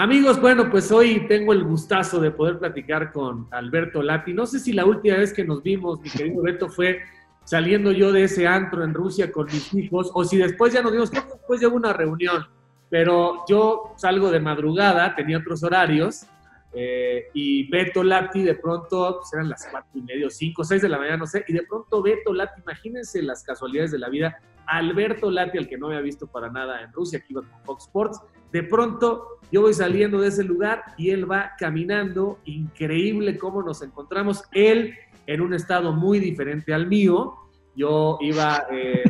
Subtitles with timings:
[0.00, 4.32] Amigos, bueno, pues hoy tengo el gustazo de poder platicar con Alberto Lati.
[4.32, 7.00] No sé si la última vez que nos vimos, mi querido Beto, fue
[7.44, 10.92] saliendo yo de ese antro en Rusia con mis hijos, o si después ya nos
[10.92, 12.46] vimos, creo después llegó una reunión,
[12.88, 16.24] pero yo salgo de madrugada, tenía otros horarios,
[16.72, 20.88] eh, y Beto Lati de pronto, pues eran las cuatro y medio, cinco, seis de
[20.88, 24.40] la mañana, no sé, y de pronto Beto Lati, imagínense las casualidades de la vida,
[24.64, 27.84] Alberto Lati, al que no había visto para nada en Rusia, que iba con Fox
[27.84, 28.22] Sports,
[28.52, 33.82] de pronto yo voy saliendo de ese lugar y él va caminando, increíble cómo nos
[33.82, 34.94] encontramos, él
[35.26, 37.34] en un estado muy diferente al mío,
[37.74, 38.66] yo iba...
[38.70, 39.04] Eh,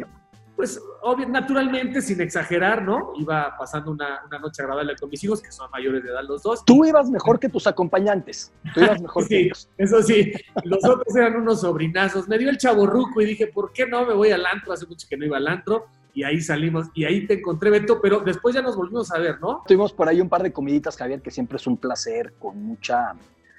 [0.60, 3.14] pues obvio, naturalmente, sin exagerar, ¿no?
[3.16, 6.42] Iba pasando una, una, noche agradable con mis hijos, que son mayores de edad los
[6.42, 6.62] dos.
[6.66, 8.52] Tú ibas mejor que tus acompañantes.
[8.74, 9.70] Tú ibas mejor sí, que ellos.
[9.78, 10.34] Eso sí,
[10.64, 12.28] los otros eran unos sobrinazos.
[12.28, 14.74] Me dio el chaborruco y dije, ¿por qué no me voy al antro?
[14.74, 15.86] Hace mucho que no iba al antro.
[16.14, 19.40] Y ahí salimos, y ahí te encontré, Beto, pero después ya nos volvimos a ver,
[19.40, 19.62] ¿no?
[19.66, 23.14] Tuvimos por ahí un par de comiditas, Javier, que siempre es un placer, con mucha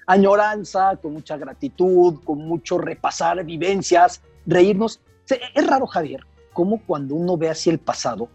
[0.05, 4.99] añoranza, con mucha gratitud, con mucho repasar vivencias, reírnos.
[5.55, 8.27] Es raro, Javier, cómo cuando uno ve hacia el pasado,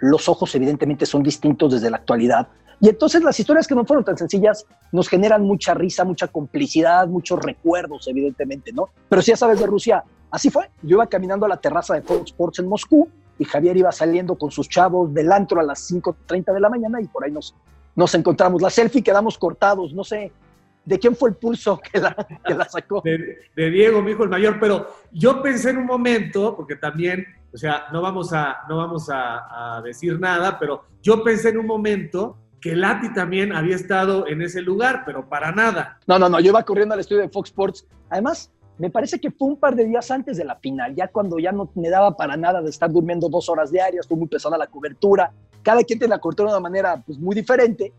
[0.00, 2.48] los ojos evidentemente son distintos desde la actualidad.
[2.80, 7.08] Y entonces las historias que no fueron tan sencillas nos generan mucha risa, mucha complicidad,
[7.08, 8.88] muchos recuerdos, evidentemente, ¿no?
[9.08, 10.70] Pero si ya sabes de Rusia, así fue.
[10.82, 13.08] Yo iba caminando a la terraza de Fox Sports en Moscú
[13.38, 17.00] y Javier iba saliendo con sus chavos del antro a las 5.30 de la mañana
[17.00, 17.54] y por ahí nos,
[17.94, 18.60] nos encontramos.
[18.60, 20.32] La selfie quedamos cortados, no sé,
[20.84, 22.14] ¿De quién fue el pulso que la,
[22.46, 23.02] que la sacó?
[23.04, 27.26] De, de, Diego, mi hijo el mayor, pero yo pensé en un momento, porque también
[27.52, 31.66] o sea, no vamos a, no vamos a, decir nada, pero yo pensé en un
[31.66, 35.98] momento que Lati también había estado en ese lugar, pero para nada.
[36.06, 37.86] No, no, no, yo iba corriendo al estudio de Fox Sports.
[38.10, 41.38] Además, me parece que fue un par de días antes de la final, ya cuando
[41.38, 44.56] ya no me daba para nada de estar durmiendo dos horas diarias, fue muy pesada
[44.56, 45.32] la cobertura.
[45.62, 47.92] Cada quien tiene la cobertura de una manera pues, muy diferente.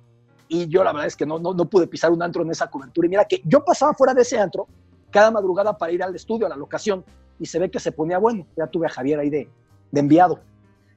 [0.48, 2.68] Y yo la verdad es que no, no, no pude pisar un antro en esa
[2.68, 3.06] cobertura.
[3.06, 4.68] Y mira que yo pasaba fuera de ese antro
[5.12, 7.04] cada madrugada para ir al estudio, a la locación
[7.40, 8.48] y se ve que se ponía bueno.
[8.56, 9.50] Ya tuve a Javier ahí de,
[9.92, 10.40] de enviado.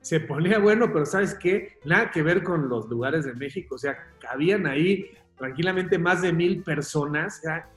[0.00, 1.78] Se ponía bueno, pero ¿sabes qué?
[1.84, 3.74] Nada que ver con los lugares de México.
[3.74, 5.06] O sea, cabían ahí
[5.36, 7.44] tranquilamente más de mil personas.
[7.44, 7.68] Era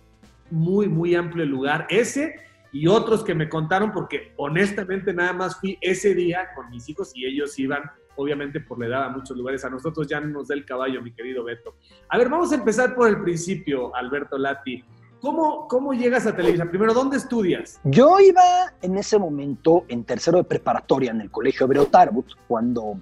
[0.49, 1.87] muy, muy amplio lugar.
[1.89, 2.35] Ese
[2.71, 7.11] y otros que me contaron, porque honestamente nada más fui ese día con mis hijos
[7.15, 7.83] y ellos iban,
[8.17, 9.63] obviamente por la edad, a muchos lugares.
[9.63, 11.75] A nosotros ya no nos da el caballo, mi querido Beto.
[12.09, 14.83] A ver, vamos a empezar por el principio, Alberto Lati.
[15.21, 16.65] ¿Cómo, ¿Cómo llegas a Televisa?
[16.65, 17.79] Primero, ¿dónde estudias?
[17.85, 18.43] Yo iba
[18.81, 22.99] en ese momento en tercero de preparatoria en el Colegio Hebreo Tarbut, cuando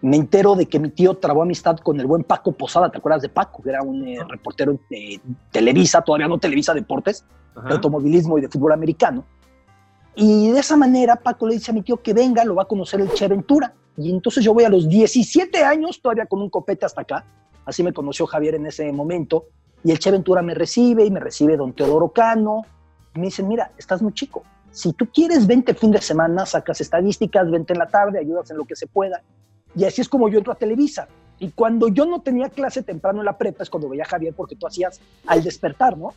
[0.00, 2.90] me entero de que mi tío trabó amistad con el buen Paco Posada.
[2.90, 3.62] ¿Te acuerdas de Paco?
[3.62, 5.20] Que era un eh, reportero de
[5.50, 7.24] Televisa, todavía no Televisa Deportes,
[7.66, 9.24] de automovilismo y de fútbol americano.
[10.14, 12.66] Y de esa manera Paco le dice a mi tío que venga, lo va a
[12.66, 13.74] conocer el Che Ventura.
[13.96, 17.24] Y entonces yo voy a los 17 años, todavía con un copete hasta acá.
[17.64, 19.46] Así me conoció Javier en ese momento.
[19.82, 22.62] Y el Che Ventura me recibe y me recibe don Teodoro Cano.
[23.14, 24.42] Y me dicen, mira, estás muy chico.
[24.70, 28.58] Si tú quieres, vente fin de semana, sacas estadísticas, vente en la tarde, ayudas en
[28.58, 29.22] lo que se pueda.
[29.74, 31.08] Y así es como yo entro a Televisa.
[31.38, 34.34] Y cuando yo no tenía clase temprano en la prepa es cuando veía a Javier,
[34.34, 36.14] porque tú hacías al despertar, ¿no?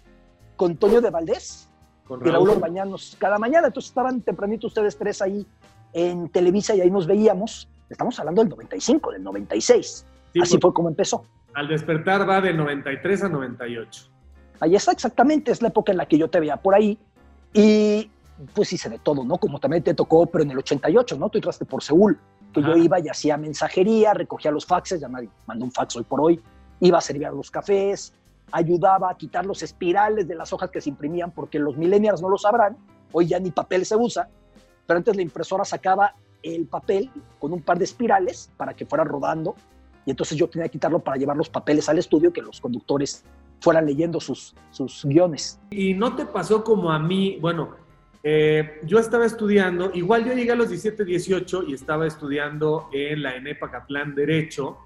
[0.55, 1.69] Con Antonio de Valdés
[2.05, 3.67] Con y Raúl Orbañanos cada mañana.
[3.67, 5.45] Entonces estaban tempranito ustedes tres ahí
[5.93, 7.69] en Televisa y ahí nos veíamos.
[7.89, 10.05] Estamos hablando del 95, del 96.
[10.41, 11.25] Así fue como empezó.
[11.53, 14.03] Al despertar va de 93 a 98.
[14.61, 16.97] Ahí está, exactamente, es la época en la que yo te veía por ahí.
[17.53, 18.09] Y
[18.53, 19.37] pues hice de todo, ¿no?
[19.37, 21.29] Como también te tocó, pero en el 88, ¿no?
[21.29, 22.17] Tú entraste por Seúl,
[22.53, 26.03] que yo iba y hacía mensajería, recogía los faxes, ya nadie mandó un fax hoy
[26.03, 26.41] por hoy,
[26.79, 28.13] iba a servir los cafés,
[28.51, 32.29] ayudaba a quitar los espirales de las hojas que se imprimían, porque los millennials no
[32.29, 32.77] lo sabrán,
[33.11, 34.29] hoy ya ni papel se usa,
[34.85, 39.03] pero antes la impresora sacaba el papel con un par de espirales para que fuera
[39.03, 39.55] rodando
[40.05, 43.23] y entonces yo tenía que quitarlo para llevar los papeles al estudio, que los conductores
[43.59, 45.59] fueran leyendo sus, sus guiones.
[45.69, 47.37] ¿Y no te pasó como a mí?
[47.39, 47.75] Bueno,
[48.23, 53.23] eh, yo estaba estudiando, igual yo llegué a los 17, 18 y estaba estudiando en
[53.23, 54.77] la ENEPA Catlán Derecho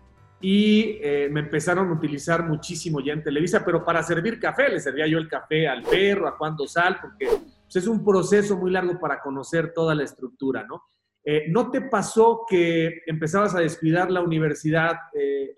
[0.42, 4.80] y eh, me empezaron a utilizar muchísimo ya en Televisa, pero para servir café, le
[4.80, 8.72] servía yo el café al perro, a Juan Dosal, porque pues, es un proceso muy
[8.72, 10.84] largo para conocer toda la estructura, ¿no?
[11.28, 15.56] Eh, ¿No te pasó que empezabas a descuidar la universidad, eh,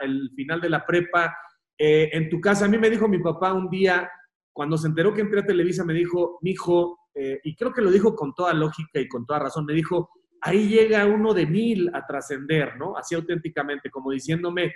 [0.00, 1.36] el final de la prepa?
[1.76, 4.10] Eh, en tu casa, a mí me dijo mi papá un día,
[4.54, 7.90] cuando se enteró que entré a Televisa, me dijo, mi hijo, y creo que lo
[7.90, 10.10] dijo con toda lógica y con toda razón, me dijo,
[10.40, 12.96] ahí llega uno de mil a trascender, ¿no?
[12.96, 14.74] Así auténticamente, como diciéndome,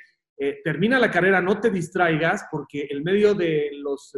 [0.63, 4.15] termina la carrera, no te distraigas, porque el medio de los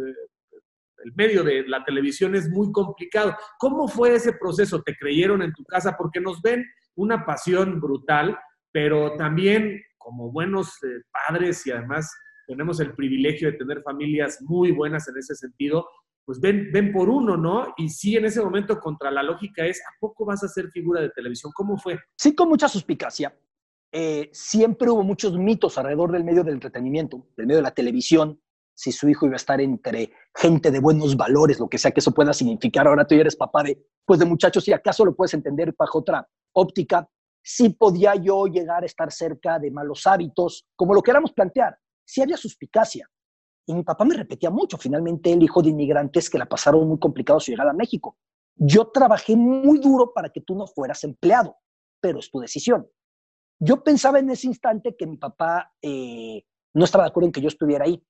[1.05, 3.37] el medio de la televisión es muy complicado.
[3.59, 4.83] ¿Cómo fue ese proceso?
[4.83, 5.97] ¿Te creyeron en tu casa?
[5.97, 6.65] Porque nos ven
[6.97, 8.39] una pasión brutal,
[8.73, 12.13] pero también como buenos eh, padres y además
[12.47, 15.87] tenemos el privilegio de tener familias muy buenas en ese sentido,
[16.29, 17.73] pues ven, ven por uno, ¿no?
[17.79, 21.01] Y sí, en ese momento contra la lógica es, ¿a poco vas a ser figura
[21.01, 21.51] de televisión?
[21.55, 21.99] ¿Cómo fue?
[22.19, 23.35] Sí, con mucha suspicacia.
[23.91, 28.39] Eh, siempre hubo muchos mitos alrededor del medio del entretenimiento, del medio de la televisión,
[28.75, 32.01] si su hijo iba a estar entre gente de buenos valores, lo que sea que
[32.01, 32.87] eso pueda significar.
[32.87, 36.29] Ahora tú eres papá de, pues de muchachos, y acaso lo puedes entender bajo otra
[36.53, 37.09] óptica.
[37.43, 41.79] Sí podía yo llegar a estar cerca de malos hábitos, como lo queramos plantear
[42.09, 43.09] sí había suspicacia.
[43.69, 46.99] Y mi papá me repetía mucho, finalmente el hijo de inmigrantes que la pasaron muy
[46.99, 48.17] complicado su llegada a México.
[48.57, 51.55] Yo trabajé muy duro para que tú no fueras empleado,
[52.01, 52.89] pero es tu decisión.
[53.61, 57.43] Yo pensaba en ese instante que mi papá eh, no estaba de acuerdo en que
[57.43, 58.03] yo estuviera ahí.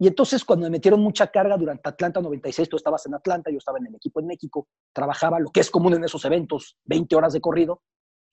[0.00, 3.58] Y entonces cuando me metieron mucha carga durante Atlanta 96, tú estabas en Atlanta, yo
[3.58, 7.14] estaba en el equipo en México, trabajaba lo que es común en esos eventos, 20
[7.14, 7.82] horas de corrido,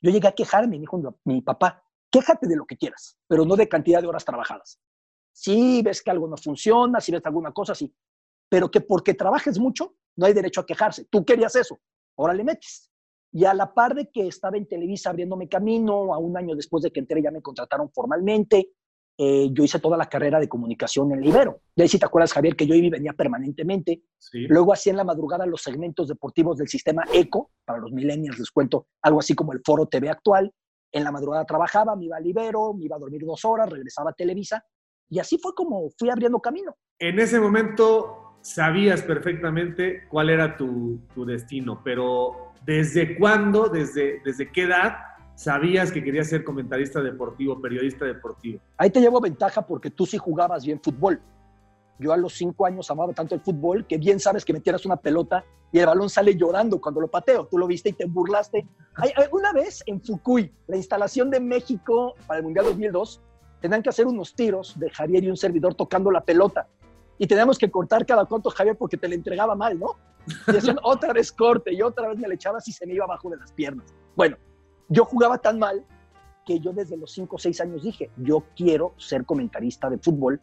[0.01, 3.55] yo llegué a quejarme, me dijo mi papá, quéjate de lo que quieras, pero no
[3.55, 4.79] de cantidad de horas trabajadas.
[5.35, 7.93] Si ves que algo no funciona, si ves alguna cosa, sí.
[8.47, 11.07] Pero que porque trabajes mucho, no hay derecho a quejarse.
[11.09, 11.77] Tú querías eso,
[12.15, 12.89] ahora le metes.
[13.33, 16.83] Y a la par de que estaba en Televisa abriéndome camino, a un año después
[16.83, 18.69] de que entré ya me contrataron formalmente,
[19.17, 21.59] eh, yo hice toda la carrera de comunicación en el Ibero.
[21.75, 24.03] De ahí si te acuerdas, Javier, que yo iba y venía permanentemente.
[24.31, 28.51] Luego hacía en la madrugada los segmentos deportivos del sistema ECO, para los millennials les
[28.51, 30.49] cuento, algo así como el Foro TV actual.
[30.93, 34.11] En la madrugada trabajaba, me iba al Ibero, me iba a dormir dos horas, regresaba
[34.11, 34.63] a Televisa
[35.09, 36.75] y así fue como fui abriendo camino.
[36.99, 44.63] En ese momento sabías perfectamente cuál era tu, destino, pero ¿desde cuándo, desde, desde qué
[44.63, 44.97] edad
[45.35, 48.59] sabías que querías ser comentarista deportivo, periodista deportivo?
[48.77, 51.21] Ahí te llevo ventaja porque tú sí jugabas bien fútbol.
[51.97, 54.97] Yo a los cinco años amaba tanto el fútbol que bien sabes que metieras una
[54.97, 57.47] pelota y el balón sale llorando cuando lo pateo.
[57.47, 58.67] Tú lo viste y te burlaste.
[59.31, 63.21] Una vez en Fukui, la instalación de México para el Mundial 2002,
[63.61, 66.67] tenían que hacer unos tiros de Javier y un servidor tocando la pelota.
[67.17, 69.95] Y teníamos que cortar cada cuanto Javier porque te le entregaba mal, ¿no?
[70.47, 73.05] Y hacían otra vez corte y otra vez me le echabas y se me iba
[73.05, 73.93] abajo de las piernas.
[74.15, 74.37] Bueno,
[74.89, 75.85] yo jugaba tan mal
[76.45, 80.39] que yo desde los 5 o 6 años dije, yo quiero ser comentarista de fútbol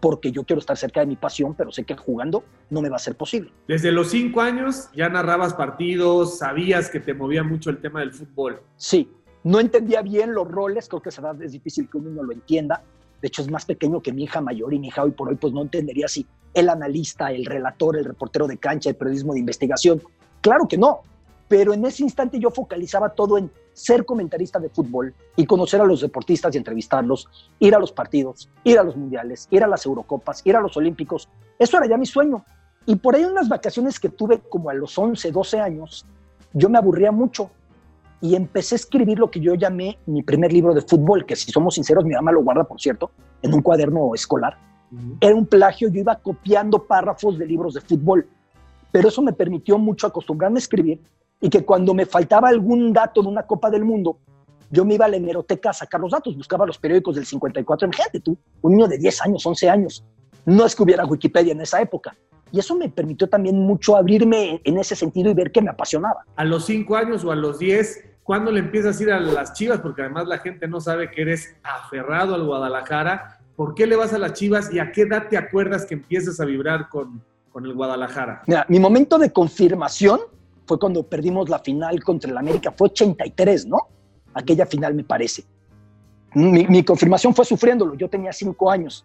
[0.00, 2.96] porque yo quiero estar cerca de mi pasión, pero sé que jugando no me va
[2.96, 3.52] a ser posible.
[3.66, 8.12] Desde los 5 años ya narrabas partidos, sabías que te movía mucho el tema del
[8.12, 8.60] fútbol.
[8.76, 9.10] Sí,
[9.44, 12.82] no entendía bien los roles, creo que esa edad es difícil que uno lo entienda.
[13.20, 15.36] De hecho, es más pequeño que mi hija mayor y mi hija hoy por hoy
[15.36, 19.40] pues no entendería si el analista, el relator, el reportero de cancha, el periodismo de
[19.40, 20.02] investigación.
[20.40, 21.02] Claro que no,
[21.46, 25.84] pero en ese instante yo focalizaba todo en ser comentarista de fútbol y conocer a
[25.84, 29.84] los deportistas y entrevistarlos, ir a los partidos, ir a los mundiales, ir a las
[29.84, 31.28] Eurocopas, ir a los Olímpicos.
[31.58, 32.44] Eso era ya mi sueño.
[32.86, 36.06] Y por ahí unas vacaciones que tuve como a los 11, 12 años,
[36.52, 37.50] yo me aburría mucho
[38.24, 41.52] y empecé a escribir lo que yo llamé mi primer libro de fútbol, que si
[41.52, 43.10] somos sinceros, mi mamá lo guarda, por cierto,
[43.42, 44.56] en un cuaderno escolar.
[45.20, 48.26] Era un plagio, yo iba copiando párrafos de libros de fútbol,
[48.90, 51.02] pero eso me permitió mucho acostumbrarme a escribir
[51.38, 54.16] y que cuando me faltaba algún dato de una Copa del Mundo,
[54.70, 57.86] yo me iba a la hemeroteca a sacar los datos, buscaba los periódicos del 54.
[57.88, 60.02] Imagínate tú, un niño de 10 años, 11 años.
[60.46, 62.16] No es que hubiera Wikipedia en esa época.
[62.50, 66.24] Y eso me permitió también mucho abrirme en ese sentido y ver que me apasionaba.
[66.36, 69.52] A los 5 años o a los 10, ¿Cuándo le empiezas a ir a las
[69.52, 69.80] Chivas?
[69.80, 73.38] Porque además la gente no sabe que eres aferrado al Guadalajara.
[73.54, 76.40] ¿Por qué le vas a las Chivas y a qué edad te acuerdas que empiezas
[76.40, 77.22] a vibrar con,
[77.52, 78.42] con el Guadalajara?
[78.68, 80.20] Mi momento de confirmación
[80.66, 82.72] fue cuando perdimos la final contra el América.
[82.72, 83.88] Fue 83, ¿no?
[84.32, 85.44] Aquella final me parece.
[86.32, 87.94] Mi, mi confirmación fue sufriéndolo.
[87.94, 89.04] Yo tenía cinco años.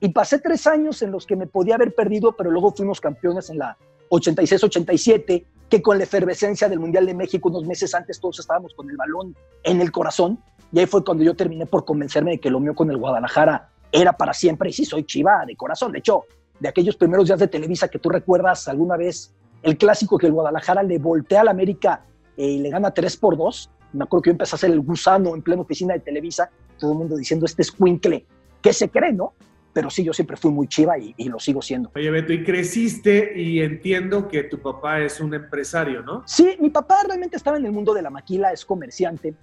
[0.00, 3.48] Y pasé tres años en los que me podía haber perdido, pero luego fuimos campeones
[3.48, 3.78] en la
[4.10, 8.90] 86-87 que con la efervescencia del Mundial de México unos meses antes todos estábamos con
[8.90, 10.38] el balón en el corazón.
[10.72, 13.70] Y ahí fue cuando yo terminé por convencerme de que lo mío con el Guadalajara
[13.92, 14.70] era para siempre.
[14.70, 15.92] Y sí, soy chiva de corazón.
[15.92, 16.24] De hecho,
[16.58, 20.32] de aquellos primeros días de Televisa que tú recuerdas alguna vez, el clásico que el
[20.32, 22.02] Guadalajara le voltea al América
[22.36, 23.70] eh, y le gana 3 por 2.
[23.92, 26.92] Me acuerdo que yo empecé a hacer el gusano en plena oficina de Televisa, todo
[26.92, 28.26] el mundo diciendo, este es Quincle,
[28.62, 29.34] ¿qué se cree, no?
[29.72, 31.90] Pero sí, yo siempre fui muy chiva y, lo sigo siendo.
[31.94, 36.22] Oye, Beto, y creciste y entiendo que tu papá es un empresario, ¿no?
[36.26, 39.34] Sí, mi papá realmente estaba en el mundo de la maquila, es comerciante.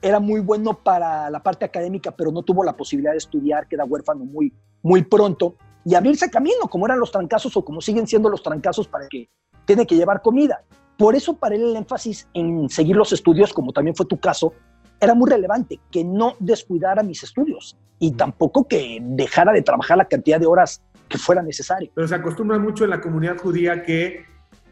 [0.00, 3.84] Era muy bueno para la parte académica, pero no tuvo la posibilidad de estudiar, queda
[3.84, 8.28] huérfano muy, muy pronto y abrirse camino, como eran los trancazos o como siguen siendo
[8.28, 9.28] los trancazos para que
[9.64, 10.64] tiene que llevar comida.
[10.96, 14.52] Por eso para él el énfasis en seguir los estudios, como también fue tu caso,
[15.02, 20.04] era muy relevante, que no descuidara mis estudios y tampoco que dejara de trabajar la
[20.04, 21.90] cantidad de horas que fuera necesario.
[21.92, 24.24] Pero se acostumbra mucho en la comunidad judía que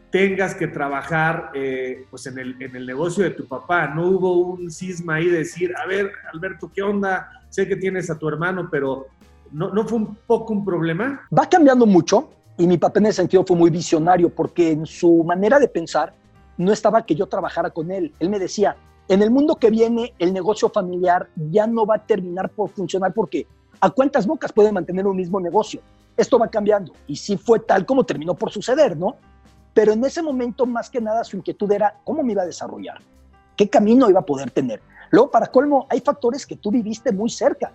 [0.09, 3.87] tengas que trabajar eh, pues en el, en el negocio de tu papá.
[3.89, 7.29] No hubo un cisma ahí de decir, a ver, Alberto, ¿qué onda?
[7.49, 9.07] Sé que tienes a tu hermano, pero
[9.51, 11.27] ¿no, ¿no fue un poco un problema?
[11.37, 15.25] Va cambiando mucho y mi papá en ese sentido fue muy visionario porque en su
[15.25, 16.13] manera de pensar
[16.57, 18.13] no estaba que yo trabajara con él.
[18.19, 18.77] Él me decía,
[19.11, 23.13] en el mundo que viene el negocio familiar ya no va a terminar por funcionar
[23.13, 23.45] porque
[23.81, 25.81] ¿a cuántas bocas puede mantener un mismo negocio?
[26.15, 29.17] Esto va cambiando y sí fue tal como terminó por suceder, ¿no?
[29.73, 32.99] Pero en ese momento, más que nada, su inquietud era cómo me iba a desarrollar,
[33.57, 34.81] qué camino iba a poder tener.
[35.09, 37.73] Luego, para colmo, hay factores que tú viviste muy cerca.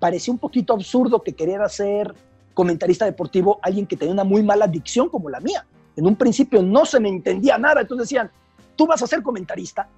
[0.00, 2.12] Parecía un poquito absurdo que querer ser
[2.52, 5.64] comentarista deportivo alguien que tenía una muy mala dicción como la mía.
[5.94, 8.28] En un principio no se me entendía nada, entonces decían,
[8.74, 9.88] tú vas a ser comentarista.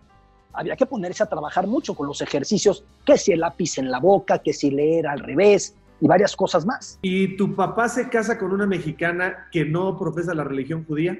[0.56, 4.00] Había que ponerse a trabajar mucho con los ejercicios, que si el lápiz en la
[4.00, 6.98] boca, que si leer al revés, y varias cosas más.
[7.02, 11.18] ¿Y tu papá se casa con una mexicana que no profesa la religión judía?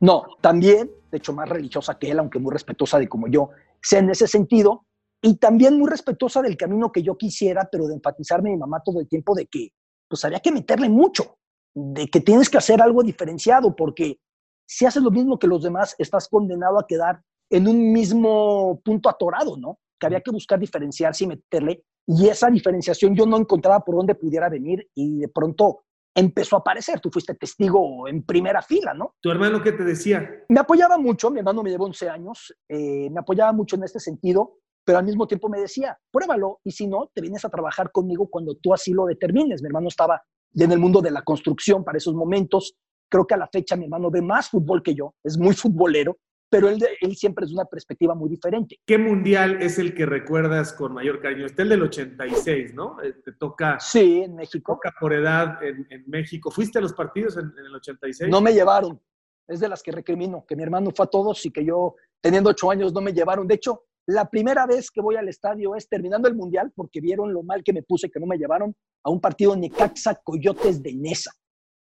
[0.00, 3.50] No, también, de hecho, más religiosa que él, aunque muy respetuosa de como yo,
[3.80, 4.84] sea en ese sentido,
[5.22, 9.00] y también muy respetuosa del camino que yo quisiera, pero de enfatizarme mi mamá todo
[9.00, 9.68] el tiempo de que,
[10.08, 11.36] pues había que meterle mucho,
[11.74, 14.18] de que tienes que hacer algo diferenciado, porque
[14.66, 17.22] si haces lo mismo que los demás, estás condenado a quedar
[17.52, 19.78] en un mismo punto atorado, ¿no?
[20.00, 24.14] Que había que buscar diferenciarse y meterle y esa diferenciación yo no encontraba por dónde
[24.14, 26.98] pudiera venir y de pronto empezó a aparecer.
[26.98, 29.14] Tú fuiste testigo en primera fila, ¿no?
[29.20, 30.28] ¿Tu hermano qué te decía?
[30.48, 34.00] Me apoyaba mucho, mi hermano me llevó 11 años, eh, me apoyaba mucho en este
[34.00, 37.92] sentido, pero al mismo tiempo me decía, pruébalo y si no, te vienes a trabajar
[37.92, 39.62] conmigo cuando tú así lo determines.
[39.62, 40.22] Mi hermano estaba
[40.54, 42.76] en el mundo de la construcción para esos momentos.
[43.10, 46.16] Creo que a la fecha mi hermano ve más fútbol que yo, es muy futbolero
[46.52, 48.78] pero él, él siempre es una perspectiva muy diferente.
[48.84, 51.46] ¿Qué mundial es el que recuerdas con mayor cariño?
[51.46, 53.02] Está el del 86, ¿no?
[53.02, 53.80] Eh, te toca.
[53.80, 54.74] Sí, en México.
[54.74, 56.50] Toca por edad en, en México.
[56.50, 58.30] ¿Fuiste a los partidos en, en, el 86?
[58.30, 59.00] No me llevaron.
[59.48, 62.50] Es de las que recrimino, que mi hermano fue a todos y que yo, teniendo
[62.50, 63.48] ocho años, no me llevaron.
[63.48, 67.32] De hecho, la primera vez que voy al estadio es terminando el mundial, porque vieron
[67.32, 70.92] lo mal que me puse que no me llevaron a un partido Necaxa Coyotes de
[70.92, 71.32] Nesa.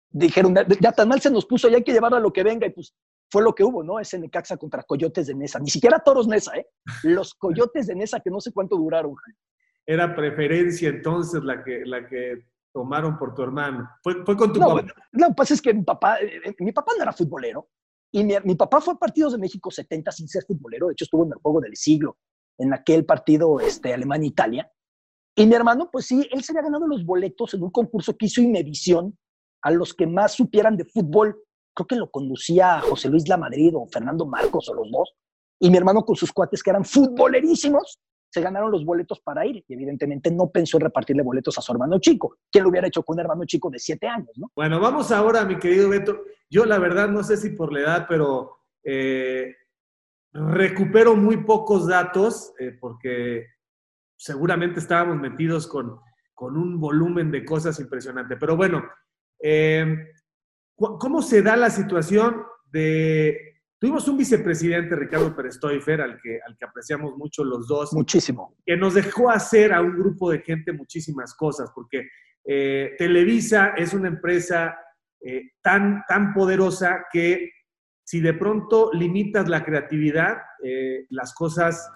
[0.10, 2.68] Dijeron, ya tan mal se nos puso, ya hay que llevar a lo que venga.
[2.68, 2.94] Y pues
[3.32, 4.00] fue lo que hubo, ¿no?
[4.00, 5.60] Ese Necaxa contra Coyotes de Nesa.
[5.60, 6.68] Ni siquiera Toros Nesa, ¿eh?
[7.04, 9.16] Los Coyotes de Nesa que no sé cuánto duraron.
[9.86, 13.90] Era preferencia entonces la que, la que tomaron por tu hermano.
[14.04, 14.82] ¿Fue, fue con tu papá?
[15.14, 17.70] No, lo que pasa es que mi papá, eh, eh, mi papá no era futbolero.
[18.12, 20.88] Y mi, mi, papá fue a partidos de México 70 sin ser futbolero.
[20.88, 22.18] De hecho, estuvo en el juego del siglo,
[22.58, 24.70] en aquel partido este, Alemania-Italia.
[25.36, 28.26] Y mi hermano, pues sí, él se había ganado los boletos en un concurso que
[28.26, 29.18] hizo Imevisión
[29.62, 31.42] a los que más supieran de fútbol
[31.74, 35.14] creo que lo conducía José Luis La Madrid o Fernando Marcos o los dos,
[35.60, 38.00] y mi hermano con sus cuates que eran futbolerísimos,
[38.32, 41.74] se ganaron los boletos para ir y evidentemente no pensó en repartirle boletos a su
[41.74, 42.38] hermano chico.
[42.50, 44.32] ¿Quién lo hubiera hecho con un hermano chico de siete años?
[44.38, 44.50] ¿no?
[44.56, 46.22] Bueno, vamos ahora, mi querido Beto.
[46.50, 49.54] Yo la verdad no sé si por la edad, pero eh,
[50.32, 53.48] recupero muy pocos datos eh, porque
[54.16, 56.00] seguramente estábamos metidos con,
[56.34, 58.38] con un volumen de cosas impresionante.
[58.38, 58.82] Pero bueno,
[59.44, 60.08] eh,
[61.00, 63.38] ¿Cómo se da la situación de...
[63.80, 67.94] Tuvimos un vicepresidente, Ricardo Pérez al que, al que apreciamos mucho los dos.
[67.94, 68.56] Muchísimo.
[68.66, 72.08] Que nos dejó hacer a un grupo de gente muchísimas cosas, porque
[72.46, 74.76] eh, Televisa es una empresa
[75.20, 77.52] eh, tan, tan poderosa que
[78.04, 81.90] si de pronto limitas la creatividad, eh, las cosas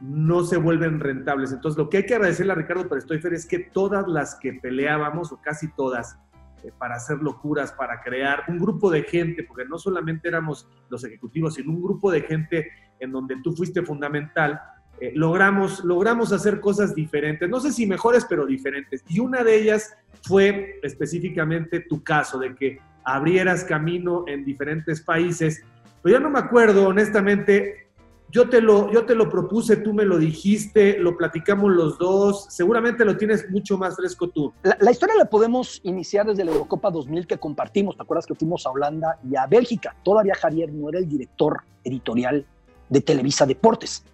[0.00, 1.52] no se vuelven rentables.
[1.52, 5.30] Entonces, lo que hay que agradecerle a Ricardo Pérez es que todas las que peleábamos,
[5.32, 6.18] o casi todas,
[6.62, 11.04] eh, para hacer locuras, para crear un grupo de gente, porque no solamente éramos los
[11.04, 14.60] ejecutivos, sino un grupo de gente en donde tú fuiste fundamental,
[15.00, 19.02] eh, logramos, logramos hacer cosas diferentes, no sé si mejores, pero diferentes.
[19.08, 25.64] Y una de ellas fue específicamente tu caso, de que abrieras camino en diferentes países.
[26.02, 27.89] Pero yo no me acuerdo, honestamente,
[28.30, 32.46] yo te, lo, yo te lo propuse, tú me lo dijiste, lo platicamos los dos,
[32.48, 34.52] seguramente lo tienes mucho más fresco tú.
[34.62, 38.34] La, la, historia la podemos iniciar desde la Eurocopa 2000 que compartimos, ¿te acuerdas que
[38.34, 39.96] fuimos a Holanda y a Bélgica?
[40.02, 42.46] Todavía Javier no era el director editorial
[42.88, 44.04] de Televisa Deportes.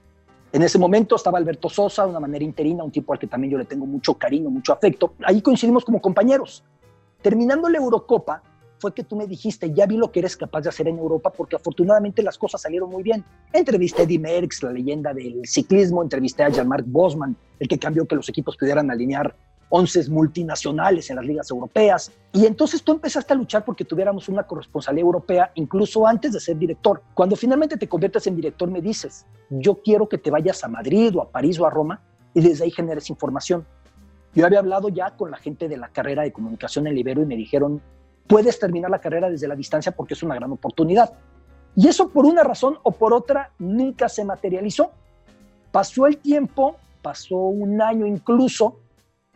[0.52, 3.52] En ese momento estaba Alberto Sosa, de una manera interina, un tipo al que también
[3.52, 5.14] yo le tengo mucho cariño, mucho afecto.
[5.24, 6.64] Ahí coincidimos como compañeros.
[7.20, 8.42] Terminando la Eurocopa,
[8.86, 11.32] fue que tú me dijiste, ya vi lo que eres capaz de hacer en Europa,
[11.36, 13.24] porque afortunadamente las cosas salieron muy bien.
[13.52, 18.06] Entrevisté a Eddie Merckx, la leyenda del ciclismo, entrevisté a Jean-Marc Bosman, el que cambió
[18.06, 19.34] que los equipos pudieran alinear
[19.70, 22.12] once multinacionales en las ligas europeas.
[22.32, 26.56] Y entonces tú empezaste a luchar porque tuviéramos una corresponsalía europea, incluso antes de ser
[26.56, 27.02] director.
[27.12, 31.12] Cuando finalmente te conviertes en director, me dices, yo quiero que te vayas a Madrid
[31.16, 32.00] o a París o a Roma
[32.34, 33.66] y desde ahí generes información.
[34.32, 37.26] Yo había hablado ya con la gente de la carrera de comunicación en Libero y
[37.26, 37.82] me dijeron,
[38.26, 41.12] puedes terminar la carrera desde la distancia porque es una gran oportunidad.
[41.74, 44.90] Y eso por una razón o por otra nunca se materializó.
[45.70, 48.78] Pasó el tiempo, pasó un año incluso,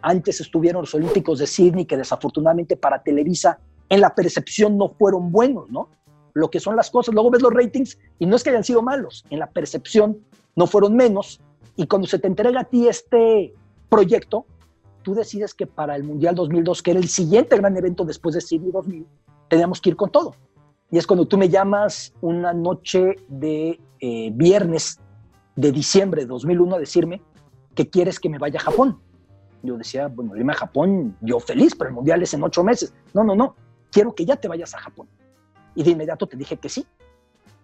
[0.01, 3.59] antes estuvieron los Olímpicos de Sydney, que desafortunadamente para Televisa
[3.91, 5.89] en la percepción no fueron buenos, ¿no?
[6.33, 7.15] Lo que son las cosas.
[7.15, 10.19] Luego ves los ratings y no es que hayan sido malos, en la percepción
[10.57, 11.41] no fueron menos.
[11.77, 13.53] Y cuando se te entrega a ti este
[13.89, 14.47] proyecto,
[15.03, 18.41] tú decides que para el Mundial 2002, que era el siguiente gran evento después de
[18.41, 19.07] Sydney 2000,
[19.49, 20.35] teníamos que ir con todo.
[20.91, 24.99] Y es cuando tú me llamas una noche de eh, viernes
[25.57, 27.23] de diciembre de 2001 a decirme
[27.75, 28.99] que quieres que me vaya a Japón.
[29.63, 32.95] Yo decía, bueno, irme a Japón, yo feliz, pero el mundial es en ocho meses.
[33.13, 33.55] No, no, no,
[33.93, 35.09] quiero que ya te vayas a Japón.
[35.75, 36.87] Y de inmediato te dije que sí.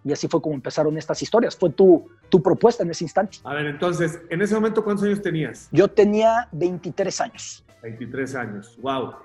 [0.07, 1.57] Y así fue como empezaron estas historias.
[1.57, 3.39] Fue tu, tu propuesta en ese instante.
[3.43, 5.67] A ver, entonces, en ese momento, ¿cuántos años tenías?
[5.71, 7.65] Yo tenía 23 años.
[7.83, 9.15] 23 años, wow.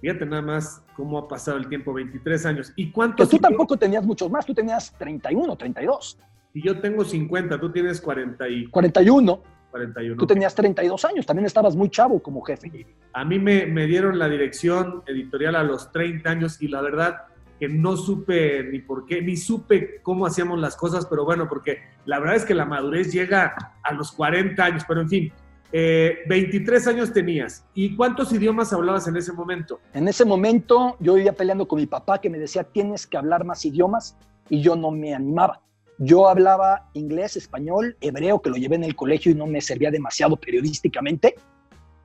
[0.00, 2.72] Fíjate nada más cómo ha pasado el tiempo, 23 años.
[2.76, 3.16] ¿Y cuántos?
[3.18, 6.18] Pues tú tampoco tenías muchos más, tú tenías 31, 32.
[6.54, 8.66] Y yo tengo 50, tú tienes 40 y...
[8.68, 9.42] 41.
[9.70, 10.18] 41.
[10.18, 12.86] Tú tenías 32 años, también estabas muy chavo como jefe.
[13.12, 17.26] A mí me, me dieron la dirección editorial a los 30 años y la verdad
[17.58, 21.78] que no supe ni por qué, ni supe cómo hacíamos las cosas, pero bueno, porque
[22.04, 25.32] la verdad es que la madurez llega a los 40 años, pero en fin,
[25.72, 27.64] 23 eh, años tenías.
[27.74, 29.80] ¿Y cuántos idiomas hablabas en ese momento?
[29.94, 33.44] En ese momento yo iba peleando con mi papá que me decía, tienes que hablar
[33.44, 34.16] más idiomas,
[34.48, 35.60] y yo no me animaba.
[35.98, 39.90] Yo hablaba inglés, español, hebreo, que lo llevé en el colegio y no me servía
[39.90, 41.36] demasiado periodísticamente,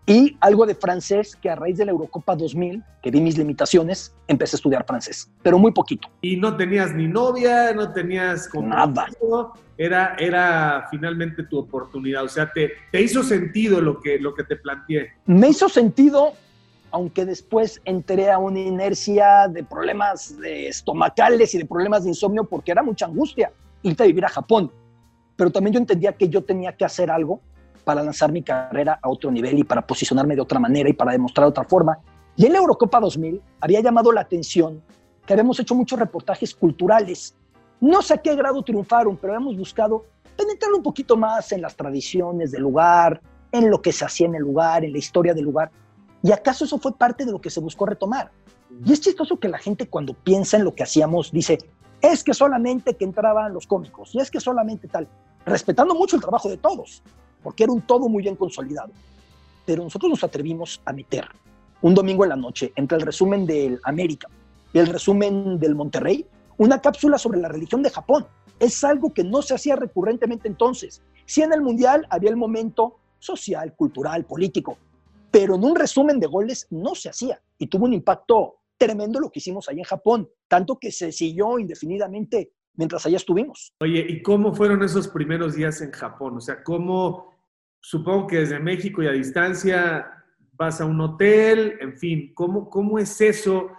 [0.06, 4.16] y algo de francés que a raíz de la Eurocopa 2000, que vi mis limitaciones,
[4.28, 6.10] empecé a estudiar francés, pero muy poquito.
[6.22, 9.08] Y no tenías ni novia, no tenías nada.
[9.78, 14.44] Era, era finalmente tu oportunidad, o sea, te, te hizo sentido lo que, lo que
[14.44, 15.12] te planteé.
[15.26, 16.34] Me hizo sentido,
[16.92, 22.72] aunque después entré a una inercia de problemas estomacales y de problemas de insomnio porque
[22.72, 23.52] era mucha angustia
[23.84, 24.72] irte a vivir a Japón.
[25.36, 27.42] Pero también yo entendía que yo tenía que hacer algo
[27.84, 31.12] para lanzar mi carrera a otro nivel y para posicionarme de otra manera y para
[31.12, 32.00] demostrar de otra forma.
[32.36, 34.82] Y en la Eurocopa 2000 había llamado la atención
[35.26, 37.36] que habíamos hecho muchos reportajes culturales.
[37.80, 40.06] No sé a qué grado triunfaron, pero habíamos buscado
[40.38, 44.36] penetrar un poquito más en las tradiciones del lugar, en lo que se hacía en
[44.36, 45.72] el lugar, en la historia del lugar.
[46.24, 48.32] ¿Y acaso eso fue parte de lo que se buscó retomar?
[48.86, 51.58] Y es chistoso que la gente cuando piensa en lo que hacíamos dice,
[52.02, 55.08] es que solamente que entraban los cómicos, y es que solamente tal,
[55.46, 57.02] respetando mucho el trabajo de todos
[57.44, 58.92] porque era un todo muy bien consolidado.
[59.66, 61.28] Pero nosotros nos atrevimos a meter
[61.82, 64.28] un domingo en la noche entre el resumen del América
[64.74, 66.26] y el resumen del Monterrey
[66.58, 68.28] una cápsula sobre la religión de Japón.
[68.60, 71.02] Es algo que no se hacía recurrentemente entonces.
[71.26, 74.78] Sí en el Mundial había el momento social, cultural, político,
[75.32, 79.32] pero en un resumen de goles no se hacía y tuvo un impacto tremendo lo
[79.32, 82.52] que hicimos ahí en Japón, tanto que se siguió indefinidamente
[82.82, 83.76] mientras allá estuvimos.
[83.80, 86.38] Oye, ¿y cómo fueron esos primeros días en Japón?
[86.38, 87.32] O sea, ¿cómo,
[87.80, 90.12] supongo que desde México y a distancia
[90.54, 93.70] vas a un hotel, en fin, ¿cómo, cómo es eso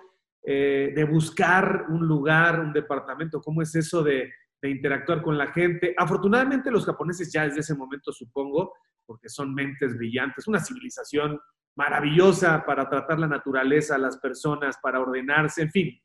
[0.45, 3.41] eh, de buscar un lugar, un departamento?
[3.41, 5.97] ¿Cómo es eso de, de interactuar con la gente?
[5.99, 8.73] Afortunadamente los japoneses ya desde ese momento, supongo,
[9.05, 11.41] porque son mentes brillantes, una civilización
[11.75, 16.01] maravillosa para tratar la naturaleza, las personas, para ordenarse, en fin,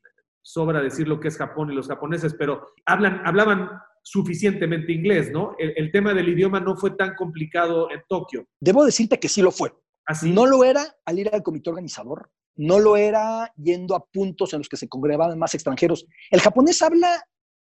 [0.48, 3.68] sobra decir lo que es Japón y los japoneses, pero hablan, hablaban
[4.02, 5.54] suficientemente inglés, ¿no?
[5.58, 8.46] El, tema del idioma no fue tan complicado en Tokio.
[8.58, 9.74] Debo decirte que sí lo fue.
[10.06, 10.30] ¿Así?
[10.30, 14.54] ¿Ah, no lo era al ir al comité organizador, no lo era yendo a puntos
[14.54, 16.06] en los que se congregaban más extranjeros.
[16.30, 17.22] El japonés habla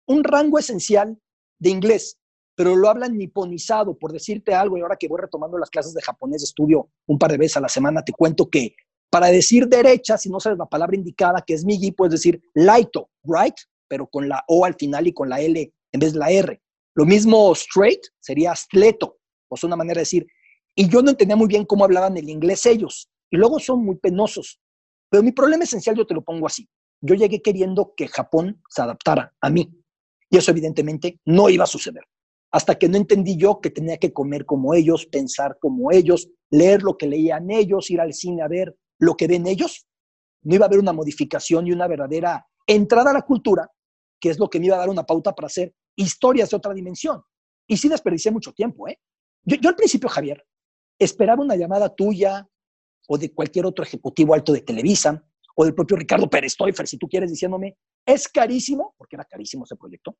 [0.07, 1.17] un rango esencial
[1.61, 2.19] de inglés,
[2.57, 6.03] pero lo hablan niponizado, por decirte algo, y ahora que voy retomando las clases de
[6.03, 8.75] japonés, estudio un par de veces a la semana, te cuento que
[9.13, 13.11] para decir derecha, si no sabes la palabra indicada, que es migi, puedes decir laito,
[13.25, 13.55] right,
[13.87, 16.63] pero con la O al final y con la L en vez de la R.
[16.95, 19.19] Lo mismo straight sería stleto,
[19.51, 20.27] o sea, una manera de decir.
[20.75, 23.11] Y yo no entendía muy bien cómo hablaban el inglés ellos.
[23.31, 24.59] Y luego son muy penosos.
[25.11, 26.67] Pero mi problema esencial yo te lo pongo así.
[27.03, 29.71] Yo llegué queriendo que Japón se adaptara a mí.
[30.31, 32.05] Y eso evidentemente no iba a suceder.
[32.51, 36.83] Hasta que no entendí yo que tenía que comer como ellos, pensar como ellos, leer
[36.83, 39.87] lo que leían ellos, ir al cine a ver lo que ven ellos.
[40.43, 43.69] No iba a haber una modificación y una verdadera entrada a la cultura,
[44.21, 46.73] que es lo que me iba a dar una pauta para hacer historias de otra
[46.73, 47.21] dimensión.
[47.67, 49.01] Y sí desperdicié mucho tiempo, ¿eh?
[49.45, 50.47] Yo, al principio, Javier,
[50.99, 52.49] esperaba una llamada tuya
[53.09, 55.21] o de cualquier otro ejecutivo alto de Televisa
[55.57, 59.65] o del propio Ricardo Pérez Toifer, si tú quieres, diciéndome, es carísimo, porque era carísimo
[59.65, 60.17] ese proyecto,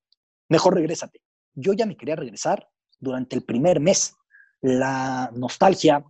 [0.49, 1.23] mejor regrésate.
[1.55, 2.69] Yo ya me quería regresar
[2.99, 4.17] durante el primer mes.
[4.61, 6.05] La nostalgia,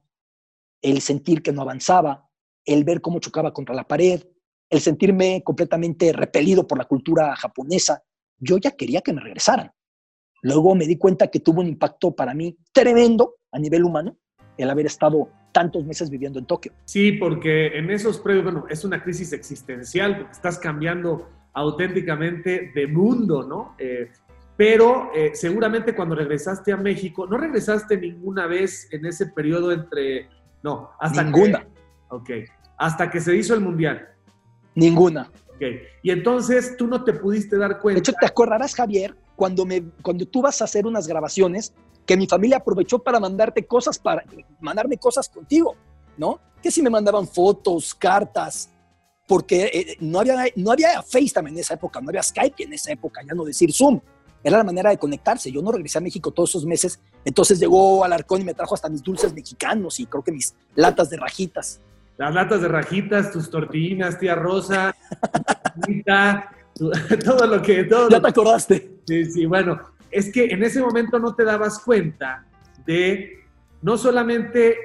[0.81, 2.32] el sentir que no avanzaba,
[2.65, 4.23] el ver cómo chocaba contra la pared,
[4.71, 8.03] el sentirme completamente repelido por la cultura japonesa,
[8.39, 9.71] yo ya quería que me regresaran.
[10.43, 14.17] Luego me di cuenta que tuvo un impacto para mí tremendo a nivel humano
[14.57, 16.73] el haber estado tantos meses viviendo en Tokio.
[16.85, 22.87] Sí, porque en esos previos, bueno, es una crisis existencial, porque estás cambiando auténticamente de
[22.87, 23.75] mundo, ¿no?
[23.79, 24.11] Eh,
[24.57, 30.29] pero eh, seguramente cuando regresaste a México, no regresaste ninguna vez en ese periodo entre,
[30.63, 31.67] no, hasta ninguna.
[32.13, 32.31] Ok,
[32.77, 34.09] hasta que se hizo el mundial.
[34.75, 35.31] Ninguna.
[35.49, 35.63] Ok,
[36.03, 37.97] y entonces tú no te pudiste dar cuenta.
[37.97, 41.73] De hecho, te acordarás, Javier, cuando, me, cuando tú vas a hacer unas grabaciones,
[42.07, 44.25] que mi familia aprovechó para mandarte cosas, para
[44.61, 45.75] mandarme cosas contigo,
[46.17, 46.41] ¿no?
[46.63, 48.71] Que si me mandaban fotos, cartas,
[49.27, 52.93] porque eh, no, había, no había FaceTime en esa época, no había Skype en esa
[52.93, 54.01] época, ya no decir Zoom.
[54.45, 55.53] Era la manera de conectarse.
[55.53, 56.99] Yo no regresé a México todos esos meses.
[57.25, 61.11] Entonces llegó Alarcón y me trajo hasta mis dulces mexicanos y creo que mis latas
[61.11, 61.81] de rajitas.
[62.19, 64.95] Las latas de rajitas, tus tortillinas, tía Rosa,
[67.25, 67.85] todo lo que...
[67.85, 68.91] Todo ya te acordaste.
[69.07, 72.47] Sí, sí, bueno, es que en ese momento no te dabas cuenta
[72.87, 73.45] de
[73.81, 74.77] no solamente